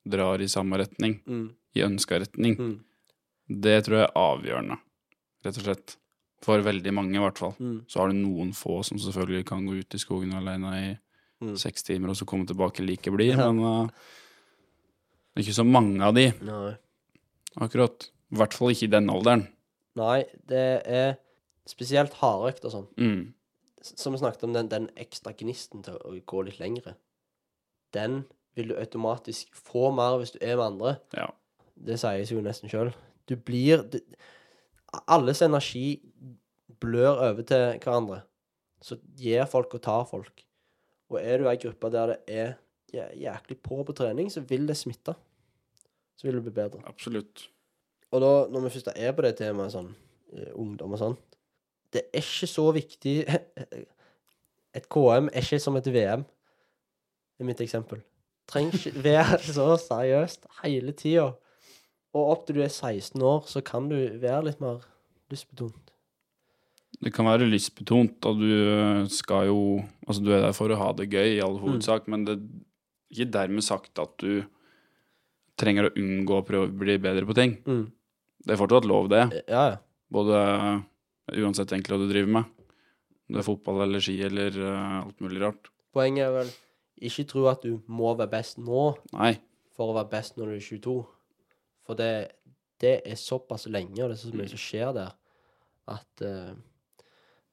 [0.07, 1.55] drar i samme retning, Mm.
[1.75, 2.55] i ønska retning.
[2.57, 2.83] Mm.
[3.47, 4.77] Det tror jeg er avgjørende,
[5.45, 5.95] rett og slett.
[6.45, 7.53] For veldig mange, i hvert fall.
[7.59, 7.77] Mm.
[7.89, 10.97] Så har du noen få som selvfølgelig kan gå ut i skogen alene i
[11.43, 11.57] Mm.
[11.59, 13.51] seks timer og så komme tilbake like blid, Ja.
[13.51, 13.87] men uh,
[15.35, 16.77] det er ikke så mange av de, Nei.
[17.59, 18.05] akkurat.
[18.31, 19.43] I hvert fall ikke i den alderen.
[19.99, 21.17] Nei, det er
[21.67, 22.87] spesielt hardøkt og sånn.
[22.97, 23.33] Mm.
[23.83, 26.95] som vi snakket om, den, den ekstra gnisten til å gå litt lengre,
[27.91, 28.23] den
[28.55, 30.95] vil du automatisk få mer hvis du er med andre.
[31.13, 31.27] Ja.
[31.75, 32.93] Det sier seg jo nesten sjøl.
[33.29, 33.99] Du blir du,
[35.11, 35.99] Alles energi
[36.79, 38.21] blør over til hverandre.
[38.85, 40.43] Så gir folk og tar folk.
[41.11, 42.53] Og er du ei gruppe der det er
[42.93, 45.15] jæ- jæklig på på trening, så vil det smitte.
[46.15, 46.79] Så vil du bli bedre.
[46.87, 47.49] Absolutt.
[48.11, 49.89] Og da, når vi først er på det temaet, sånn
[50.33, 51.19] eh, ungdom og sånt
[51.91, 53.15] Det er ikke så viktig
[54.75, 56.23] Et KM er ikke som et VM,
[57.39, 58.01] i mitt eksempel.
[58.47, 61.29] Trenger ikke være så seriøst hele tida.
[62.15, 64.85] Og opp til du er 16 år, så kan du være litt mer
[65.33, 65.91] lystbetont.
[67.03, 69.59] Det kan være lystbetont, og du eh, skal jo
[70.05, 72.43] Altså, du er der for å ha det gøy, i all hovedsak, men det er
[73.15, 74.43] ikke dermed sagt at du
[75.59, 77.55] trenger å unngå å prøve å bli bedre på ting.
[77.65, 77.87] Mm.
[78.45, 79.23] Det er fortsatt lov, det.
[79.49, 79.79] Ja, ja.
[80.13, 82.51] Både eh, uansett egentlig hva du driver med.
[83.25, 85.71] Om det er fotball eller ski eller uh, alt mulig rart.
[85.95, 86.51] Poenget er vel
[87.09, 89.31] ikke tro at du må være best nå Nei.
[89.73, 90.95] for å være best når du er 22.
[91.85, 92.11] For det,
[92.81, 95.13] det er såpass lenge, og det er så mye som skjer der,
[95.91, 96.55] at uh,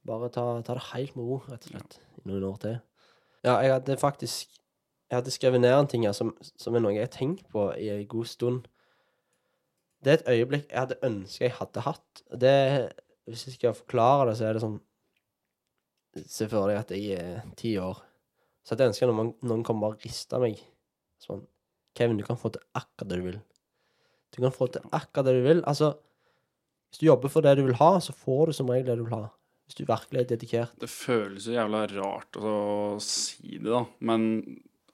[0.08, 2.78] bare ta, ta det helt med ro, rett og slett, i noen år til.
[3.42, 4.58] Ja, jeg hadde faktisk
[5.10, 7.66] Jeg hadde skrevet ned en ting her som, som er noe jeg har tenkt på
[7.76, 8.62] i en god stund.
[10.00, 12.22] Det er et øyeblikk jeg hadde ønska jeg hadde hatt.
[12.32, 12.54] Det,
[13.28, 14.80] hvis jeg skal forklare det, så er det sånn
[16.28, 18.00] Se for deg at jeg er ti år.
[18.64, 20.58] Så hadde jeg ønska noen, noen kom bare og rista meg.
[21.20, 21.44] Sånn
[21.96, 23.38] Kevin, du kan få til akkurat det du vil.
[24.32, 25.62] Du kan få til akkurat det du vil.
[25.68, 25.92] Altså,
[26.90, 29.06] hvis du jobber for det du vil ha, så får du som regel det du
[29.06, 29.26] vil ha.
[29.68, 30.74] Hvis du virkelig er dedikert.
[30.80, 32.54] Det føles jo jævla rart å
[33.00, 33.84] si det, da.
[34.04, 34.26] Men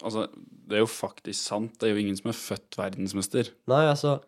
[0.02, 0.26] altså,
[0.68, 1.78] det er jo faktisk sant.
[1.78, 3.52] Det er jo ingen som er født verdensmester.
[3.70, 4.18] Nei, altså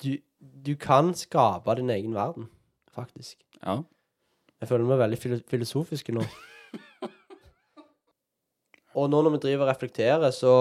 [0.00, 2.46] Du, du kan skape din egen verden,
[2.94, 3.36] faktisk.
[3.60, 3.82] Ja.
[4.60, 6.22] Jeg føler meg veldig filo filosofiske nå.
[8.96, 10.54] og nå når vi driver og reflekterer, så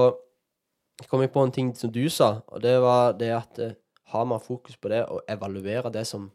[1.10, 3.74] kom jeg på en ting som du sa, og det var det at eh,
[4.14, 6.30] har man fokus på det, og evaluere det som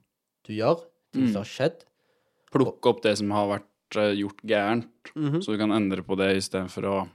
[0.46, 1.32] du gjør, ting Mm.
[1.32, 1.84] som har skjedd
[2.52, 5.40] Plukke opp det som har vært eh, gjort gærent, Mhm.
[5.42, 7.08] så du kan endre på det istedenfor å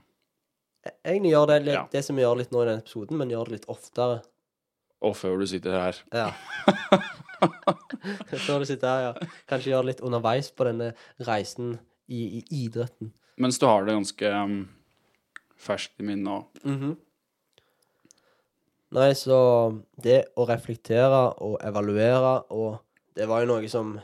[0.86, 1.86] E- Egentlig gjør det litt, Ja.
[1.90, 4.22] det som vi gjør litt nå i denne episoden, men gjør det litt oftere.
[5.02, 5.96] Og før du sitter her.
[6.12, 6.30] Ja.
[8.46, 9.28] Før du sitter her, ja.
[9.50, 10.92] Kanskje gjør det litt underveis på denne
[11.26, 11.78] reisen
[12.08, 13.10] i, i idretten.
[13.36, 14.68] Mens du har det ganske um,
[15.58, 16.62] ferskt i minnet òg.
[16.64, 16.96] Mhm.
[18.96, 19.38] Nei, så
[20.00, 22.78] det å reflektere og evaluere, og
[23.16, 23.94] det var jo noe som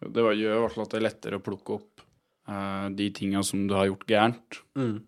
[0.00, 2.02] Det var- gjør i hvert fall at det er lettere å plukke opp
[2.48, 4.60] uh, de tinga som du har gjort gærent.
[4.76, 5.02] mm,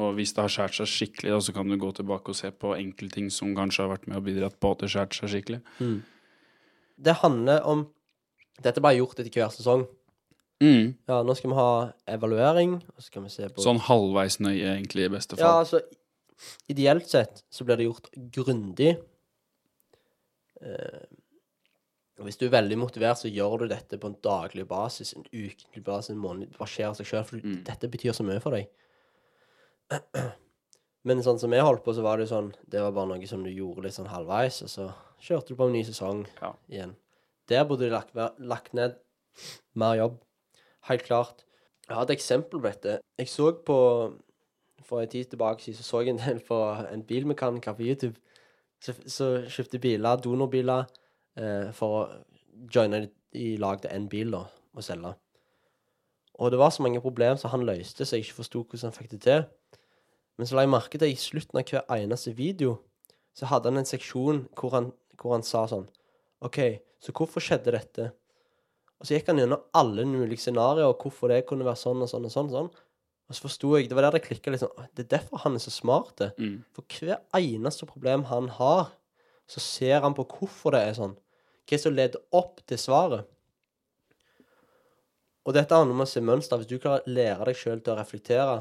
[0.00, 2.50] Og hvis det har skåret seg skikkelig, da, så kan du gå tilbake og se
[2.50, 5.62] på enkeltting som kanskje har vært med og bidratt på at det skåret seg skikkelig.
[5.80, 6.02] mm.
[7.02, 7.86] Det handler om
[8.60, 9.86] Dette ble gjort etter hver sesong.
[10.60, 10.94] Mm.
[11.08, 14.76] Ja, nå skal vi ha evaluering, og så skal vi se på Sånn halvveis nøye,
[14.76, 15.46] egentlig, i beste fall.
[15.46, 15.80] Ja, altså
[16.72, 18.94] Ideelt sett så blir det gjort grundig.
[20.60, 21.06] Eh,
[22.20, 25.82] hvis du er veldig motivert, så gjør du dette på en daglig basis, en ukentlig
[25.86, 26.50] basis, en måned.
[26.58, 27.62] Bare skjer av seg sjøl, for Mm.
[27.64, 28.68] dette betyr så mye for deg.
[31.04, 33.26] Men sånn som jeg holdt på, så var det jo sånn Det var bare noe
[33.26, 36.52] som du gjorde litt sånn halvveis, og så kjørte du på en ny sesong Ja.
[36.68, 36.96] igjen.
[37.48, 38.96] Der burde du lagt, lagt ned
[39.74, 40.20] mer jobb.
[40.82, 41.44] Helt klart.
[41.88, 43.00] Jeg har et eksempel på dette.
[43.18, 44.14] Jeg så på
[44.86, 46.56] For en tid tilbake så så jeg en del på
[46.92, 48.16] en bilmekaniker på YouTube
[48.80, 50.86] Så, så kjøpte biler, donorbiler,
[51.36, 55.10] eh, for å joine i lag til én bil da, og selge.
[56.40, 58.96] Og det var så mange problemer som han løste, så jeg ikke forsto hvordan han
[58.96, 59.44] fikk det til.
[60.38, 62.78] Men så la jeg merke til i slutten av hver eneste video,
[63.36, 64.88] så hadde han en seksjon hvor han,
[65.20, 65.84] hvor han sa sånn
[66.40, 66.56] OK,
[67.04, 68.06] så hvorfor skjedde dette?
[68.96, 72.24] Og så gikk han gjennom alle mulige scenarioer, hvorfor det kunne være sånn og sånn
[72.24, 72.48] og sånn.
[72.48, 72.70] og sånn.
[73.30, 75.62] Og så forsto jeg Det var der det klikka sånn Det er derfor han er
[75.62, 76.18] så smart.
[76.36, 76.64] Mm.
[76.74, 78.90] For hver eneste problem han har,
[79.46, 81.14] så ser han på hvorfor det er sånn.
[81.70, 83.28] Hva som leder opp til svaret.
[85.46, 86.58] Og dette handler om å se mønster.
[86.58, 88.56] Hvis du klarer å lære deg sjøl til å reflektere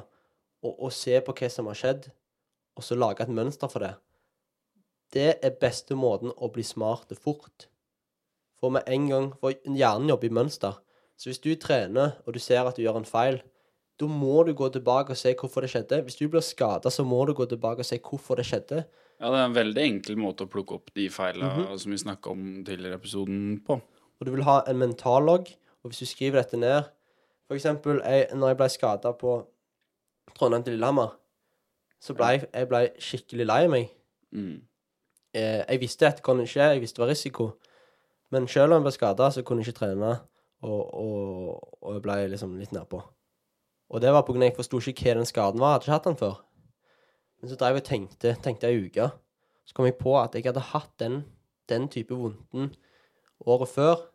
[0.61, 2.07] og, og se på hva som har skjedd,
[2.77, 3.95] og så lage et mønster for det,
[5.13, 7.65] det er beste måten å bli smart fort.
[8.61, 10.77] For med en gang For hjernen jobber i mønster.
[11.17, 13.41] Så hvis du trener, og du ser at du gjør en feil,
[13.99, 16.01] da må du gå tilbake og se hvorfor det skjedde.
[16.07, 18.85] Hvis du blir skada, så må du gå tilbake og se hvorfor det skjedde.
[19.19, 21.77] Ja, det er en veldig enkel måte å plukke opp de feila Mhm.
[21.79, 23.73] som vi snakka om tidligere i episoden på.
[24.19, 25.51] Og du vil ha en mentallogg.
[25.83, 26.83] Og hvis du skriver dette ned
[27.47, 29.45] For eksempel jeg, når jeg ble skada på
[30.35, 31.15] Trondheim til Lillehammer,
[31.99, 33.89] så ble jeg, jeg ble skikkelig lei meg.
[34.31, 34.61] Mm.
[35.33, 37.47] Jeg, jeg visste at det kunne skje, jeg visste det var risiko.
[38.31, 40.19] Men selv om jeg ble skada, så kunne jeg ikke trene,
[40.61, 43.01] og, og, og jeg ble liksom litt nedpå.
[43.89, 45.67] Og det var at jeg forsto ikke hva den skaden var.
[45.67, 46.35] Jeg hadde ikke hatt den før.
[47.39, 49.09] Men så drev jeg og tenkte, tenkte ei uke.
[49.65, 51.23] Så kom jeg på at jeg hadde hatt den,
[51.69, 52.73] den type vondten
[53.39, 54.05] året før,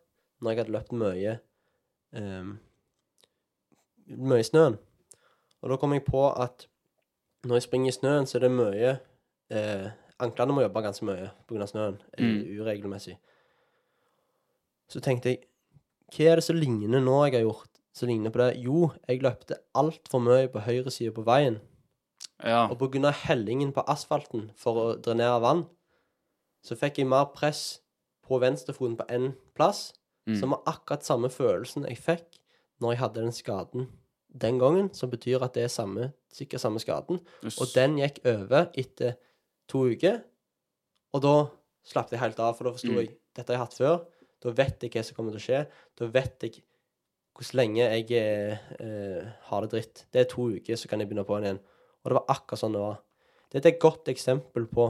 [0.41, 1.39] når jeg hadde løpt mye
[2.13, 2.59] um,
[4.07, 4.79] mye i snøen.
[5.63, 6.67] Og da kom jeg på at
[7.45, 8.97] når jeg springer i snøen, så er det mye
[9.53, 11.67] eh, Anklene må jobbe ganske mye pga.
[11.67, 11.97] snøen.
[12.13, 12.61] er Mm.
[12.61, 13.17] Uregelmessig.
[14.89, 15.39] Så tenkte jeg
[16.15, 18.51] Hva er det som ligner nå jeg har gjort, som ligner på det?
[18.65, 21.61] Jo, jeg løpte altfor mye på høyre side på veien.
[22.43, 22.67] Ja.
[22.69, 23.13] Og pga.
[23.25, 25.67] hellingen på asfalten for å drenere vann,
[26.65, 27.81] så fikk jeg mer press
[28.27, 29.93] på venstrefoten på én plass,
[30.27, 30.39] Mm.
[30.41, 32.39] som var akkurat samme følelsen jeg fikk
[32.81, 33.89] når jeg hadde den skaden
[34.35, 37.21] den gangen, som betyr at det er samme, sikkert samme skaden.
[37.45, 37.59] Yes.
[37.61, 39.19] Og den gikk over etter
[39.69, 40.23] to uker,
[41.13, 41.35] og da
[41.85, 42.97] slapp jeg helt av, for da forsto Mm.
[43.05, 44.07] jeg dette har jeg hatt før.
[44.41, 45.67] Da vet jeg hva som kommer til å skje.
[45.97, 46.63] Da vet jeg
[47.35, 50.05] hvor lenge jeg eh, eh, har det dritt.
[50.13, 51.59] Det er to uker, så kan jeg begynne på igjen.
[52.03, 53.01] Og det var akkurat sånn det var.
[53.51, 54.89] Dette er et godt eksempel på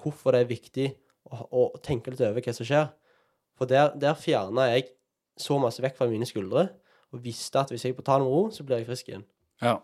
[0.00, 0.86] hvorfor det er viktig
[1.28, 2.88] å, å tenke litt over hva som skjer.
[3.56, 4.90] For der, der fjerna jeg
[5.40, 6.68] så masse vekk fra mine skuldre,
[7.12, 9.24] og visste at hvis jeg tar det med ro, så blir jeg frisk igjen.
[9.62, 9.78] Ja.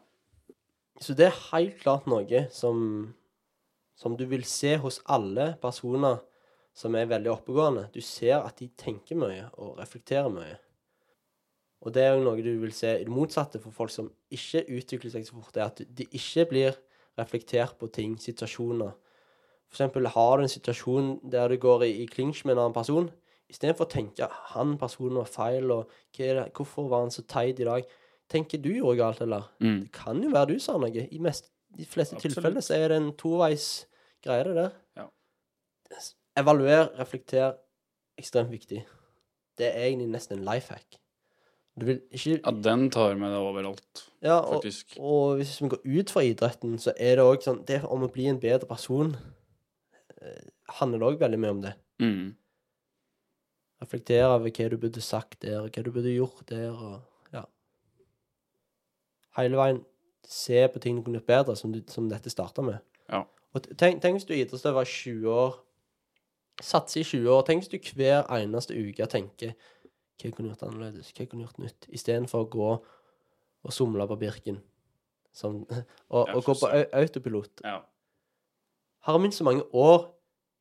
[1.01, 3.13] Så det er helt klart noe som,
[3.99, 6.21] som du vil se hos alle personer
[6.77, 7.89] som er veldig oppegående.
[7.93, 10.57] Du ser at de tenker mye og reflekterer mye.
[11.83, 14.63] Og det er jo noe du vil se i det motsatte for folk som ikke
[14.71, 15.55] utvikler seg så fort.
[15.55, 16.77] Det er at de ikke blir
[17.19, 18.93] reflektert på ting, situasjoner.
[19.67, 22.77] For eksempel har du en situasjon der du går i, i klinsj med en annen
[22.77, 23.11] person.
[23.53, 25.91] Istedenfor å tenke han personen var feil, og
[26.57, 27.89] hvorfor var han så teit i dag?
[28.33, 29.51] Tenker du gjorde galt, eller?
[29.61, 29.83] Mm.
[29.83, 31.05] Det kan jo være du sa noe.
[31.05, 32.39] I mest, de fleste Absolutt.
[32.39, 33.69] tilfeller så er det en toveis
[34.25, 34.73] greie, det der.
[34.97, 35.09] Ja.
[36.41, 37.59] Evaluer, reflekter.
[38.21, 38.85] Ekstremt viktig.
[39.59, 41.02] Det er egentlig nesten en life hack.
[41.81, 44.97] Du vil ikke ja, den tar med deg overalt, Ja, og, faktisk.
[45.01, 48.11] og hvis vi går ut fra idretten, så er det òg sånn Det om å
[48.13, 49.15] bli en bedre person
[50.23, 51.73] handler handler òg veldig mye om det.
[52.03, 52.29] Mm.
[53.83, 57.43] Reflektere over hva du burde sagt der, hva du burde gjort der, og ja.
[59.39, 59.83] Hele veien
[60.29, 62.79] se på ting du kunne gjort bedre, som, du, som dette starta med.
[63.09, 63.25] Ja.
[63.53, 65.59] Og tenk, tenk hvis du er idrettsutøver i 20 år,
[66.63, 67.43] satser i 20 år.
[67.49, 69.57] Tenk hvis du hver eneste uke tenker
[70.19, 72.69] hva jeg kunne gjort annerledes, hva jeg kunne gjort nytt, istedenfor å gå
[73.63, 74.61] og somle på Birken.
[75.33, 75.63] Som,
[76.15, 77.65] og, og gå på autopilot.
[77.65, 77.81] Ja.
[79.07, 80.11] Har minst så mange år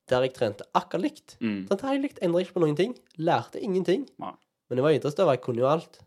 [0.09, 1.35] der jeg trente akkurat likt.
[1.39, 1.65] Mm.
[1.71, 2.95] Har jeg likt, endret ikke på noen ting.
[3.21, 4.07] Lærte ingenting.
[4.21, 4.33] Nei.
[4.69, 6.01] Men jeg var idrettsutøver, jeg kunne jo alt.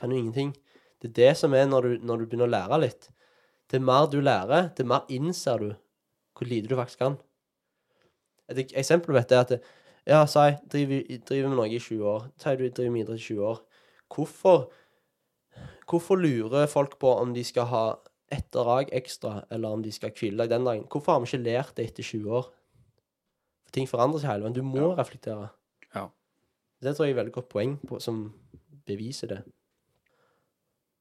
[0.00, 0.54] Kan jo ingenting.
[1.02, 3.10] Det er det som er når du, når du begynner å lære litt.
[3.70, 5.68] Det mer du lærer, det mer innser du
[6.36, 7.18] hvor lite du faktisk kan.
[8.50, 9.60] Et eksempel på dette er at det,
[10.06, 12.30] Ja, si, driver, driver med noe i 20 år.
[12.40, 13.60] Si du driver med idrett i 20 år.
[14.14, 14.70] Hvorfor,
[15.90, 17.84] hvorfor lurer folk på om de skal ha
[18.32, 20.86] ett drag ekstra, eller om de skal hvile deg den dagen?
[20.90, 22.48] Hvorfor har vi ikke lært det etter 20 år?
[23.66, 24.54] For ting forandrer seg hele veien.
[24.56, 24.94] Du må Ja.
[24.98, 25.50] reflektere.
[25.94, 26.08] Ja.
[26.82, 28.32] Det tror jeg er et veldig godt poeng på, som
[28.86, 29.42] beviser det.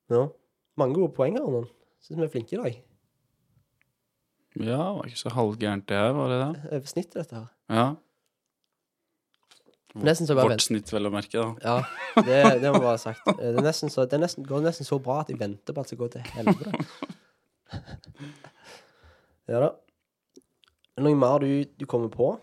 [0.10, 0.28] Ja.
[0.78, 1.64] Mange gode poeng her nå.
[2.02, 2.84] Syns vi er flinke i dag.
[4.60, 6.72] ja, var ikke så halvgærent det her, var det det?
[6.74, 7.48] Over snittet, dette her.
[7.70, 7.96] Ja.
[9.96, 11.48] Vårt snitt, vel å merke, da.
[11.66, 13.26] Ja, det, det må bare sagt.
[13.40, 15.96] Det, nesten så, det nesten, går nesten så bra at jeg venter på at det
[15.96, 16.72] skal gå til helvete.
[19.50, 19.70] Ja da.
[21.00, 21.50] Er det noe mer du,
[21.80, 22.34] du kommer på?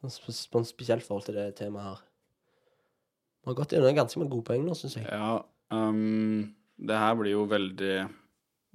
[0.00, 2.00] Sånn sp- sp- Spesielt forhold til det temaet her.
[3.44, 5.06] Vi har gått gjennom ganske mange gode poeng nå, syns jeg.
[5.08, 5.40] Ja,
[5.74, 7.94] um, det her blir jo veldig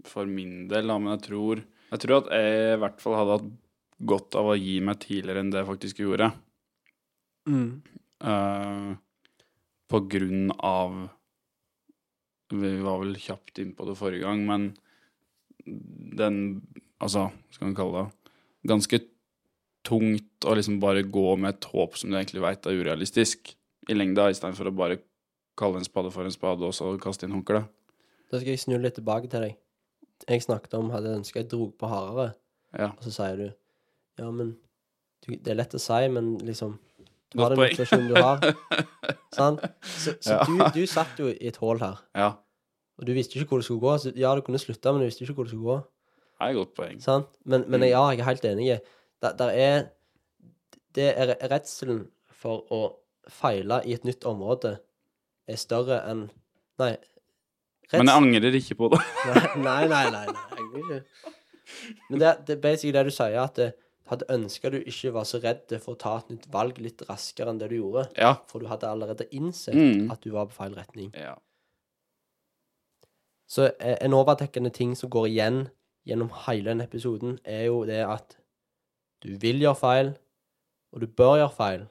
[0.06, 1.62] for min del, da, men jeg tror
[1.94, 3.52] Jeg tror at jeg i hvert fall hadde hatt
[4.10, 6.32] godt av å gi meg tidligere enn det jeg faktisk gjorde.
[7.48, 8.96] Eh,
[9.92, 10.96] på grunn av
[12.54, 14.66] Vi var vel kjapt innpå det forrige gang, men
[15.66, 16.62] den
[17.02, 18.32] Altså, hva skal man kalle det?
[18.72, 19.00] Ganske
[19.86, 23.52] tungt å liksom bare gå med et håp som du egentlig veit er urealistisk
[23.92, 24.98] i lengda, istedenfor å bare
[25.60, 27.68] kalle en spade for en spade og så kaste inn håndkleet.
[28.32, 29.58] Da skal jeg snu litt tilbake til deg.
[30.32, 32.34] Jeg snakket om hadde ønska jeg drog på hardere,
[32.74, 32.88] Ja.
[32.96, 33.48] og så sier du
[34.18, 34.56] Ja, men
[35.28, 36.80] du, Det er lett å si, men liksom
[37.36, 38.46] Du er den motivasjonen du har.
[39.38, 39.64] Sant?
[39.84, 40.44] Så, så Ja.
[40.48, 42.30] du, du satt jo i et hull her, ja.
[43.00, 43.96] og du visste ikke hvor det skulle gå.
[44.06, 45.78] Så ja, du kunne slutta, men du visste ikke hvor det skulle gå.
[46.36, 47.02] Det er et godt poeng.
[47.04, 47.28] Sant?
[47.46, 47.88] Men, men Mm.
[47.90, 48.80] ja, jeg er helt enig.
[49.22, 49.84] Der, der er
[50.96, 52.82] Det er re- redselen for å
[53.28, 54.78] feile i et nytt område
[55.48, 56.30] er større enn
[56.80, 56.96] Nei.
[57.94, 59.00] Men jeg angrer ikke på det.
[59.68, 60.26] Nei, nei, nei.
[60.26, 61.32] nei, jeg vil ikke.
[62.10, 63.68] Men det, det er basically det du sier, at det
[64.08, 67.50] hadde ønska du ikke var så redd for å ta et nytt valg litt raskere
[67.50, 68.08] enn det du gjorde.
[68.18, 68.36] Ja.
[68.48, 70.12] For du hadde allerede innsett Mm.
[70.12, 71.12] at du var på feil retning.
[71.16, 71.36] ja.
[73.48, 75.60] Så eh, en overdekkende ting som går igjen
[76.10, 78.38] gjennom hele denne episoden, er jo det at
[79.22, 80.10] du vil gjøre feil,
[80.94, 81.86] og du bør gjøre feil.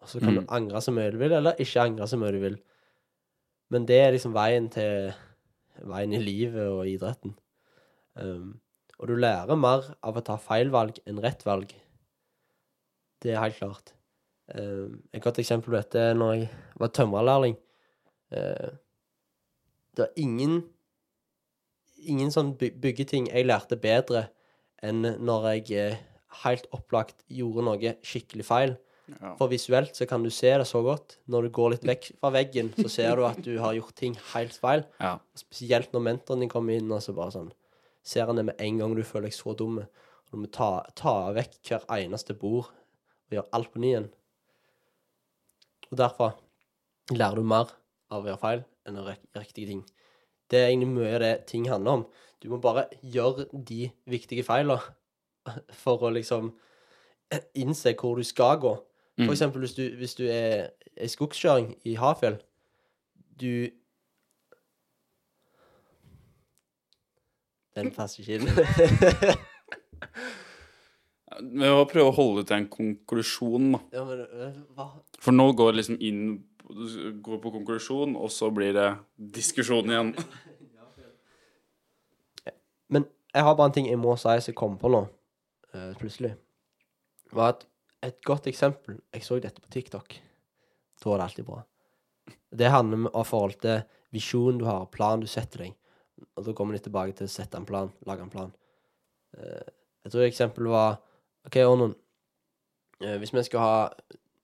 [0.00, 0.40] Og så kan Mm.
[0.40, 2.58] du angre så mye du vil, eller ikke angre så mye du vil.
[3.70, 5.12] Men det er liksom veien til
[5.82, 7.38] Veien i livet og idretten.
[8.16, 8.60] Um,
[9.00, 11.72] Og du lærer mer av å ta feil valg enn rett valg.
[13.20, 13.94] Det er helt klart.
[14.52, 17.56] Eh, et godt eksempel på dette er når jeg var tømrerlærling.
[18.36, 18.68] Eh,
[19.96, 20.60] det var ingen
[22.00, 24.28] ingen sånn byggeting jeg lærte bedre
[24.84, 25.98] enn når jeg eh,
[26.44, 28.76] helt opplagt gjorde noe skikkelig feil.
[29.10, 29.32] Ja.
[29.40, 31.16] For visuelt så kan du se det så godt.
[31.26, 34.14] Når du går litt vekk fra veggen, så ser du at du har gjort ting
[34.34, 34.84] helt feil.
[35.00, 35.16] ja.
[35.34, 37.50] Spesielt når mentoren din kommer inn, og så bare sånn
[38.02, 39.80] Ser han det med en gang du føler deg så dum.
[40.30, 44.08] Du må ta, ta vekk hver eneste bord og gjøre alt på ny igjen.
[45.90, 46.36] Og derfor
[47.10, 47.72] lærer du mer
[48.10, 49.82] av å gjøre feil enn å gjøre riktige ting.
[50.50, 52.04] Det er egentlig mye av det ting handler om.
[52.42, 54.80] Du må bare gjøre de viktige feilene
[55.82, 56.52] for å liksom
[57.58, 58.76] innse hvor du skal gå.
[59.20, 59.34] For Mm.
[59.34, 62.38] eksempel hvis du, hvis du er i skogskjøring i Hafjell.
[63.40, 63.68] Du
[67.76, 68.48] Den passer ikke inn.
[71.40, 73.80] Vi må prøve å holde til en konklusjon, da.
[73.94, 74.86] ja, men øh, hva?
[75.22, 76.22] For nå går det liksom inn
[76.70, 78.84] Går på konklusjon, og så blir det
[79.34, 80.12] diskusjon igjen.
[82.94, 83.02] Men
[83.34, 85.00] jeg har bare en ting jeg må si som jeg kom på nå,
[85.74, 86.30] uh, plutselig.
[87.34, 87.64] Var at
[88.06, 90.08] et godt eksempel Jeg så dette på TikTok.
[91.02, 91.58] Da er det alltid bra.
[92.54, 93.82] Det handler om- om forhold til
[94.14, 95.72] visjonen du har, planen du setter deg.
[96.36, 98.52] Og da kommer de tilbake til å sette en plan, lage en plan.
[99.36, 99.68] Eh,
[100.04, 100.98] jeg tror eksempelet var
[101.46, 101.94] OK, Ornon.
[103.00, 103.90] Eh, hvis vi skal ha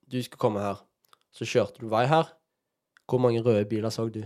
[0.07, 0.77] Du skal komme her.
[1.35, 2.29] Så kjørte du vei her.
[3.07, 4.21] Hvor mange røde biler så du?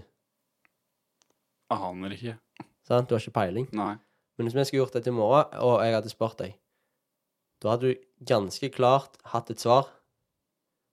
[1.71, 2.35] Aner ikke.
[2.85, 3.09] Sant?
[3.09, 3.67] Du har ikke peiling.
[3.73, 3.95] Nei.
[4.37, 6.53] Men hvis vi skulle gjort dette i morgen, og jeg hadde spurt deg,
[7.61, 9.89] da hadde du ganske klart hatt et svar.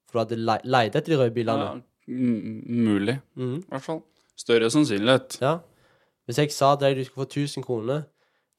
[0.09, 1.68] For du hadde le leid etter de røde bilene.
[1.68, 1.74] Ja,
[2.09, 3.18] mulig.
[3.36, 3.59] Mhm.
[3.61, 4.02] i hvert fall.
[4.38, 5.40] Større sannsynlighet.
[5.42, 5.59] ja.
[6.29, 8.03] Hvis jeg sa til deg du skulle få 1000 kroner,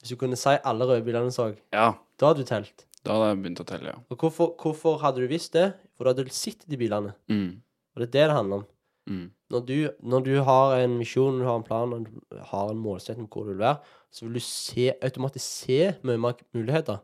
[0.01, 2.85] hvis du kunne si alle røde bilene så, Ja, da hadde du telt.
[3.05, 3.99] da hadde jeg begynt å telle, ja.
[4.09, 5.73] Og hvorfor, hvorfor hadde du visst det?
[5.95, 7.13] For du hadde sett de bilene.
[7.29, 7.61] Mm.
[7.93, 8.65] Og det er det det handler om.
[9.09, 9.27] Mm.
[9.49, 12.81] Når du, når du har en misjon, du har en plan, og du har en
[12.81, 13.77] målsetting på hvor du vil være,
[14.11, 16.99] så vil du se, automatisk se mye mer muligheter.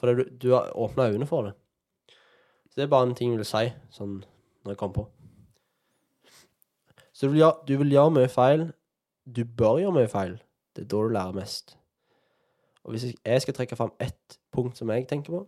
[0.00, 1.54] For du, du har åpna øynene for det.
[2.68, 3.64] Så det er bare en ting jeg vil si,
[3.96, 4.18] sånn
[4.64, 5.06] når jeg kom på.
[7.16, 8.66] Så du vil, gjøre, du vil gjøre mye feil.
[9.26, 10.38] Du bør gjøre mye feil.
[10.76, 11.76] Det er da du lærer mest.
[12.84, 15.46] Og hvis jeg- skal trekke fram ett punkt som jeg tenker på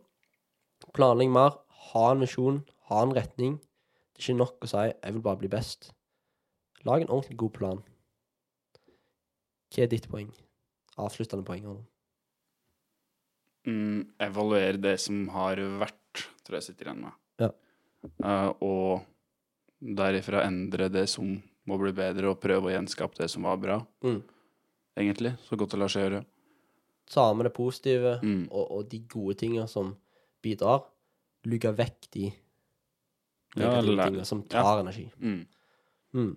[0.95, 1.59] Planlegg mer.
[1.93, 2.65] Ha en visjon.
[2.89, 3.59] Ha en retning.
[4.15, 5.93] Det er ikke nok å si 'jeg vil bare bli best'.
[6.85, 7.85] Lag en ordentlig god plan.
[9.71, 10.33] Hva er ditt poeng?
[10.99, 11.87] Avsluttende poeng.
[13.67, 17.13] Mm, evaluere det som har vært, tror jeg sitter igjen med.
[17.39, 17.51] Ja.
[18.25, 19.07] Uh, og
[19.83, 23.79] derifra endre det som må bli bedre, og prøve å gjenskape det som var bra,
[24.05, 24.23] Mm.
[24.97, 25.35] egentlig.
[25.49, 26.25] Så godt det lar seg gjøre.
[27.09, 28.49] Ta med det positive Mm.
[28.51, 29.97] og, og de gode tingene som
[30.43, 30.83] bidrar.
[31.45, 32.33] Luke vekk de
[33.57, 35.11] Ja, negative lær- tingene som tar energi.
[35.21, 35.47] Mm.
[36.15, 36.37] Mm.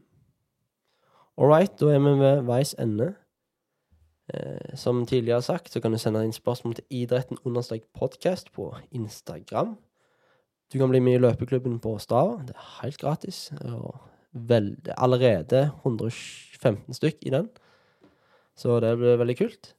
[1.37, 3.15] All right, da er vi ved veis ende.
[4.33, 8.69] Eh, som tidligere sagt, så kan du sende inn spørsmål til idretten understrek podcast på
[8.95, 9.77] Instagram.
[10.71, 12.37] Du kan bli med i løpeklubben på Stava.
[12.45, 13.51] Det er helt gratis.
[13.65, 13.99] Og
[14.31, 17.49] vel, er allerede 115 stykk i den.
[18.55, 19.73] Så det blir veldig kult.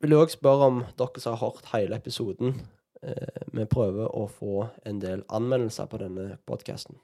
[0.00, 2.58] Vil jeg òg spørre om dere som har hørt hele episoden.
[3.02, 6.98] Eh, vi prøver å få en del anmeldelser på denne podkasten.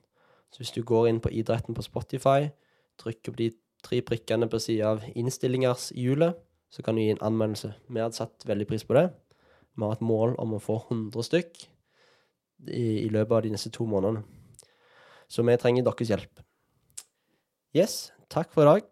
[0.51, 2.51] Så hvis du går inn på idretten på Spotify,
[2.99, 3.51] trykker på de
[3.85, 6.37] tre prikkene på sida av innstillingers-hjulet,
[6.71, 7.73] så kan du gi en anmeldelse.
[7.89, 9.09] Vi hadde satt veldig pris på det.
[9.77, 11.63] Vi har et mål om å få 100 stykk
[12.69, 14.23] i, i løpet av de neste to månedene.
[15.31, 16.43] Så vi trenger deres hjelp.
[17.77, 18.89] Yes, takk for i dag.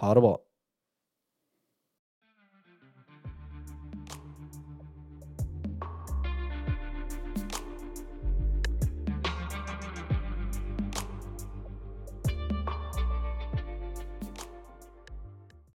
[0.00, 0.36] Ha det bra.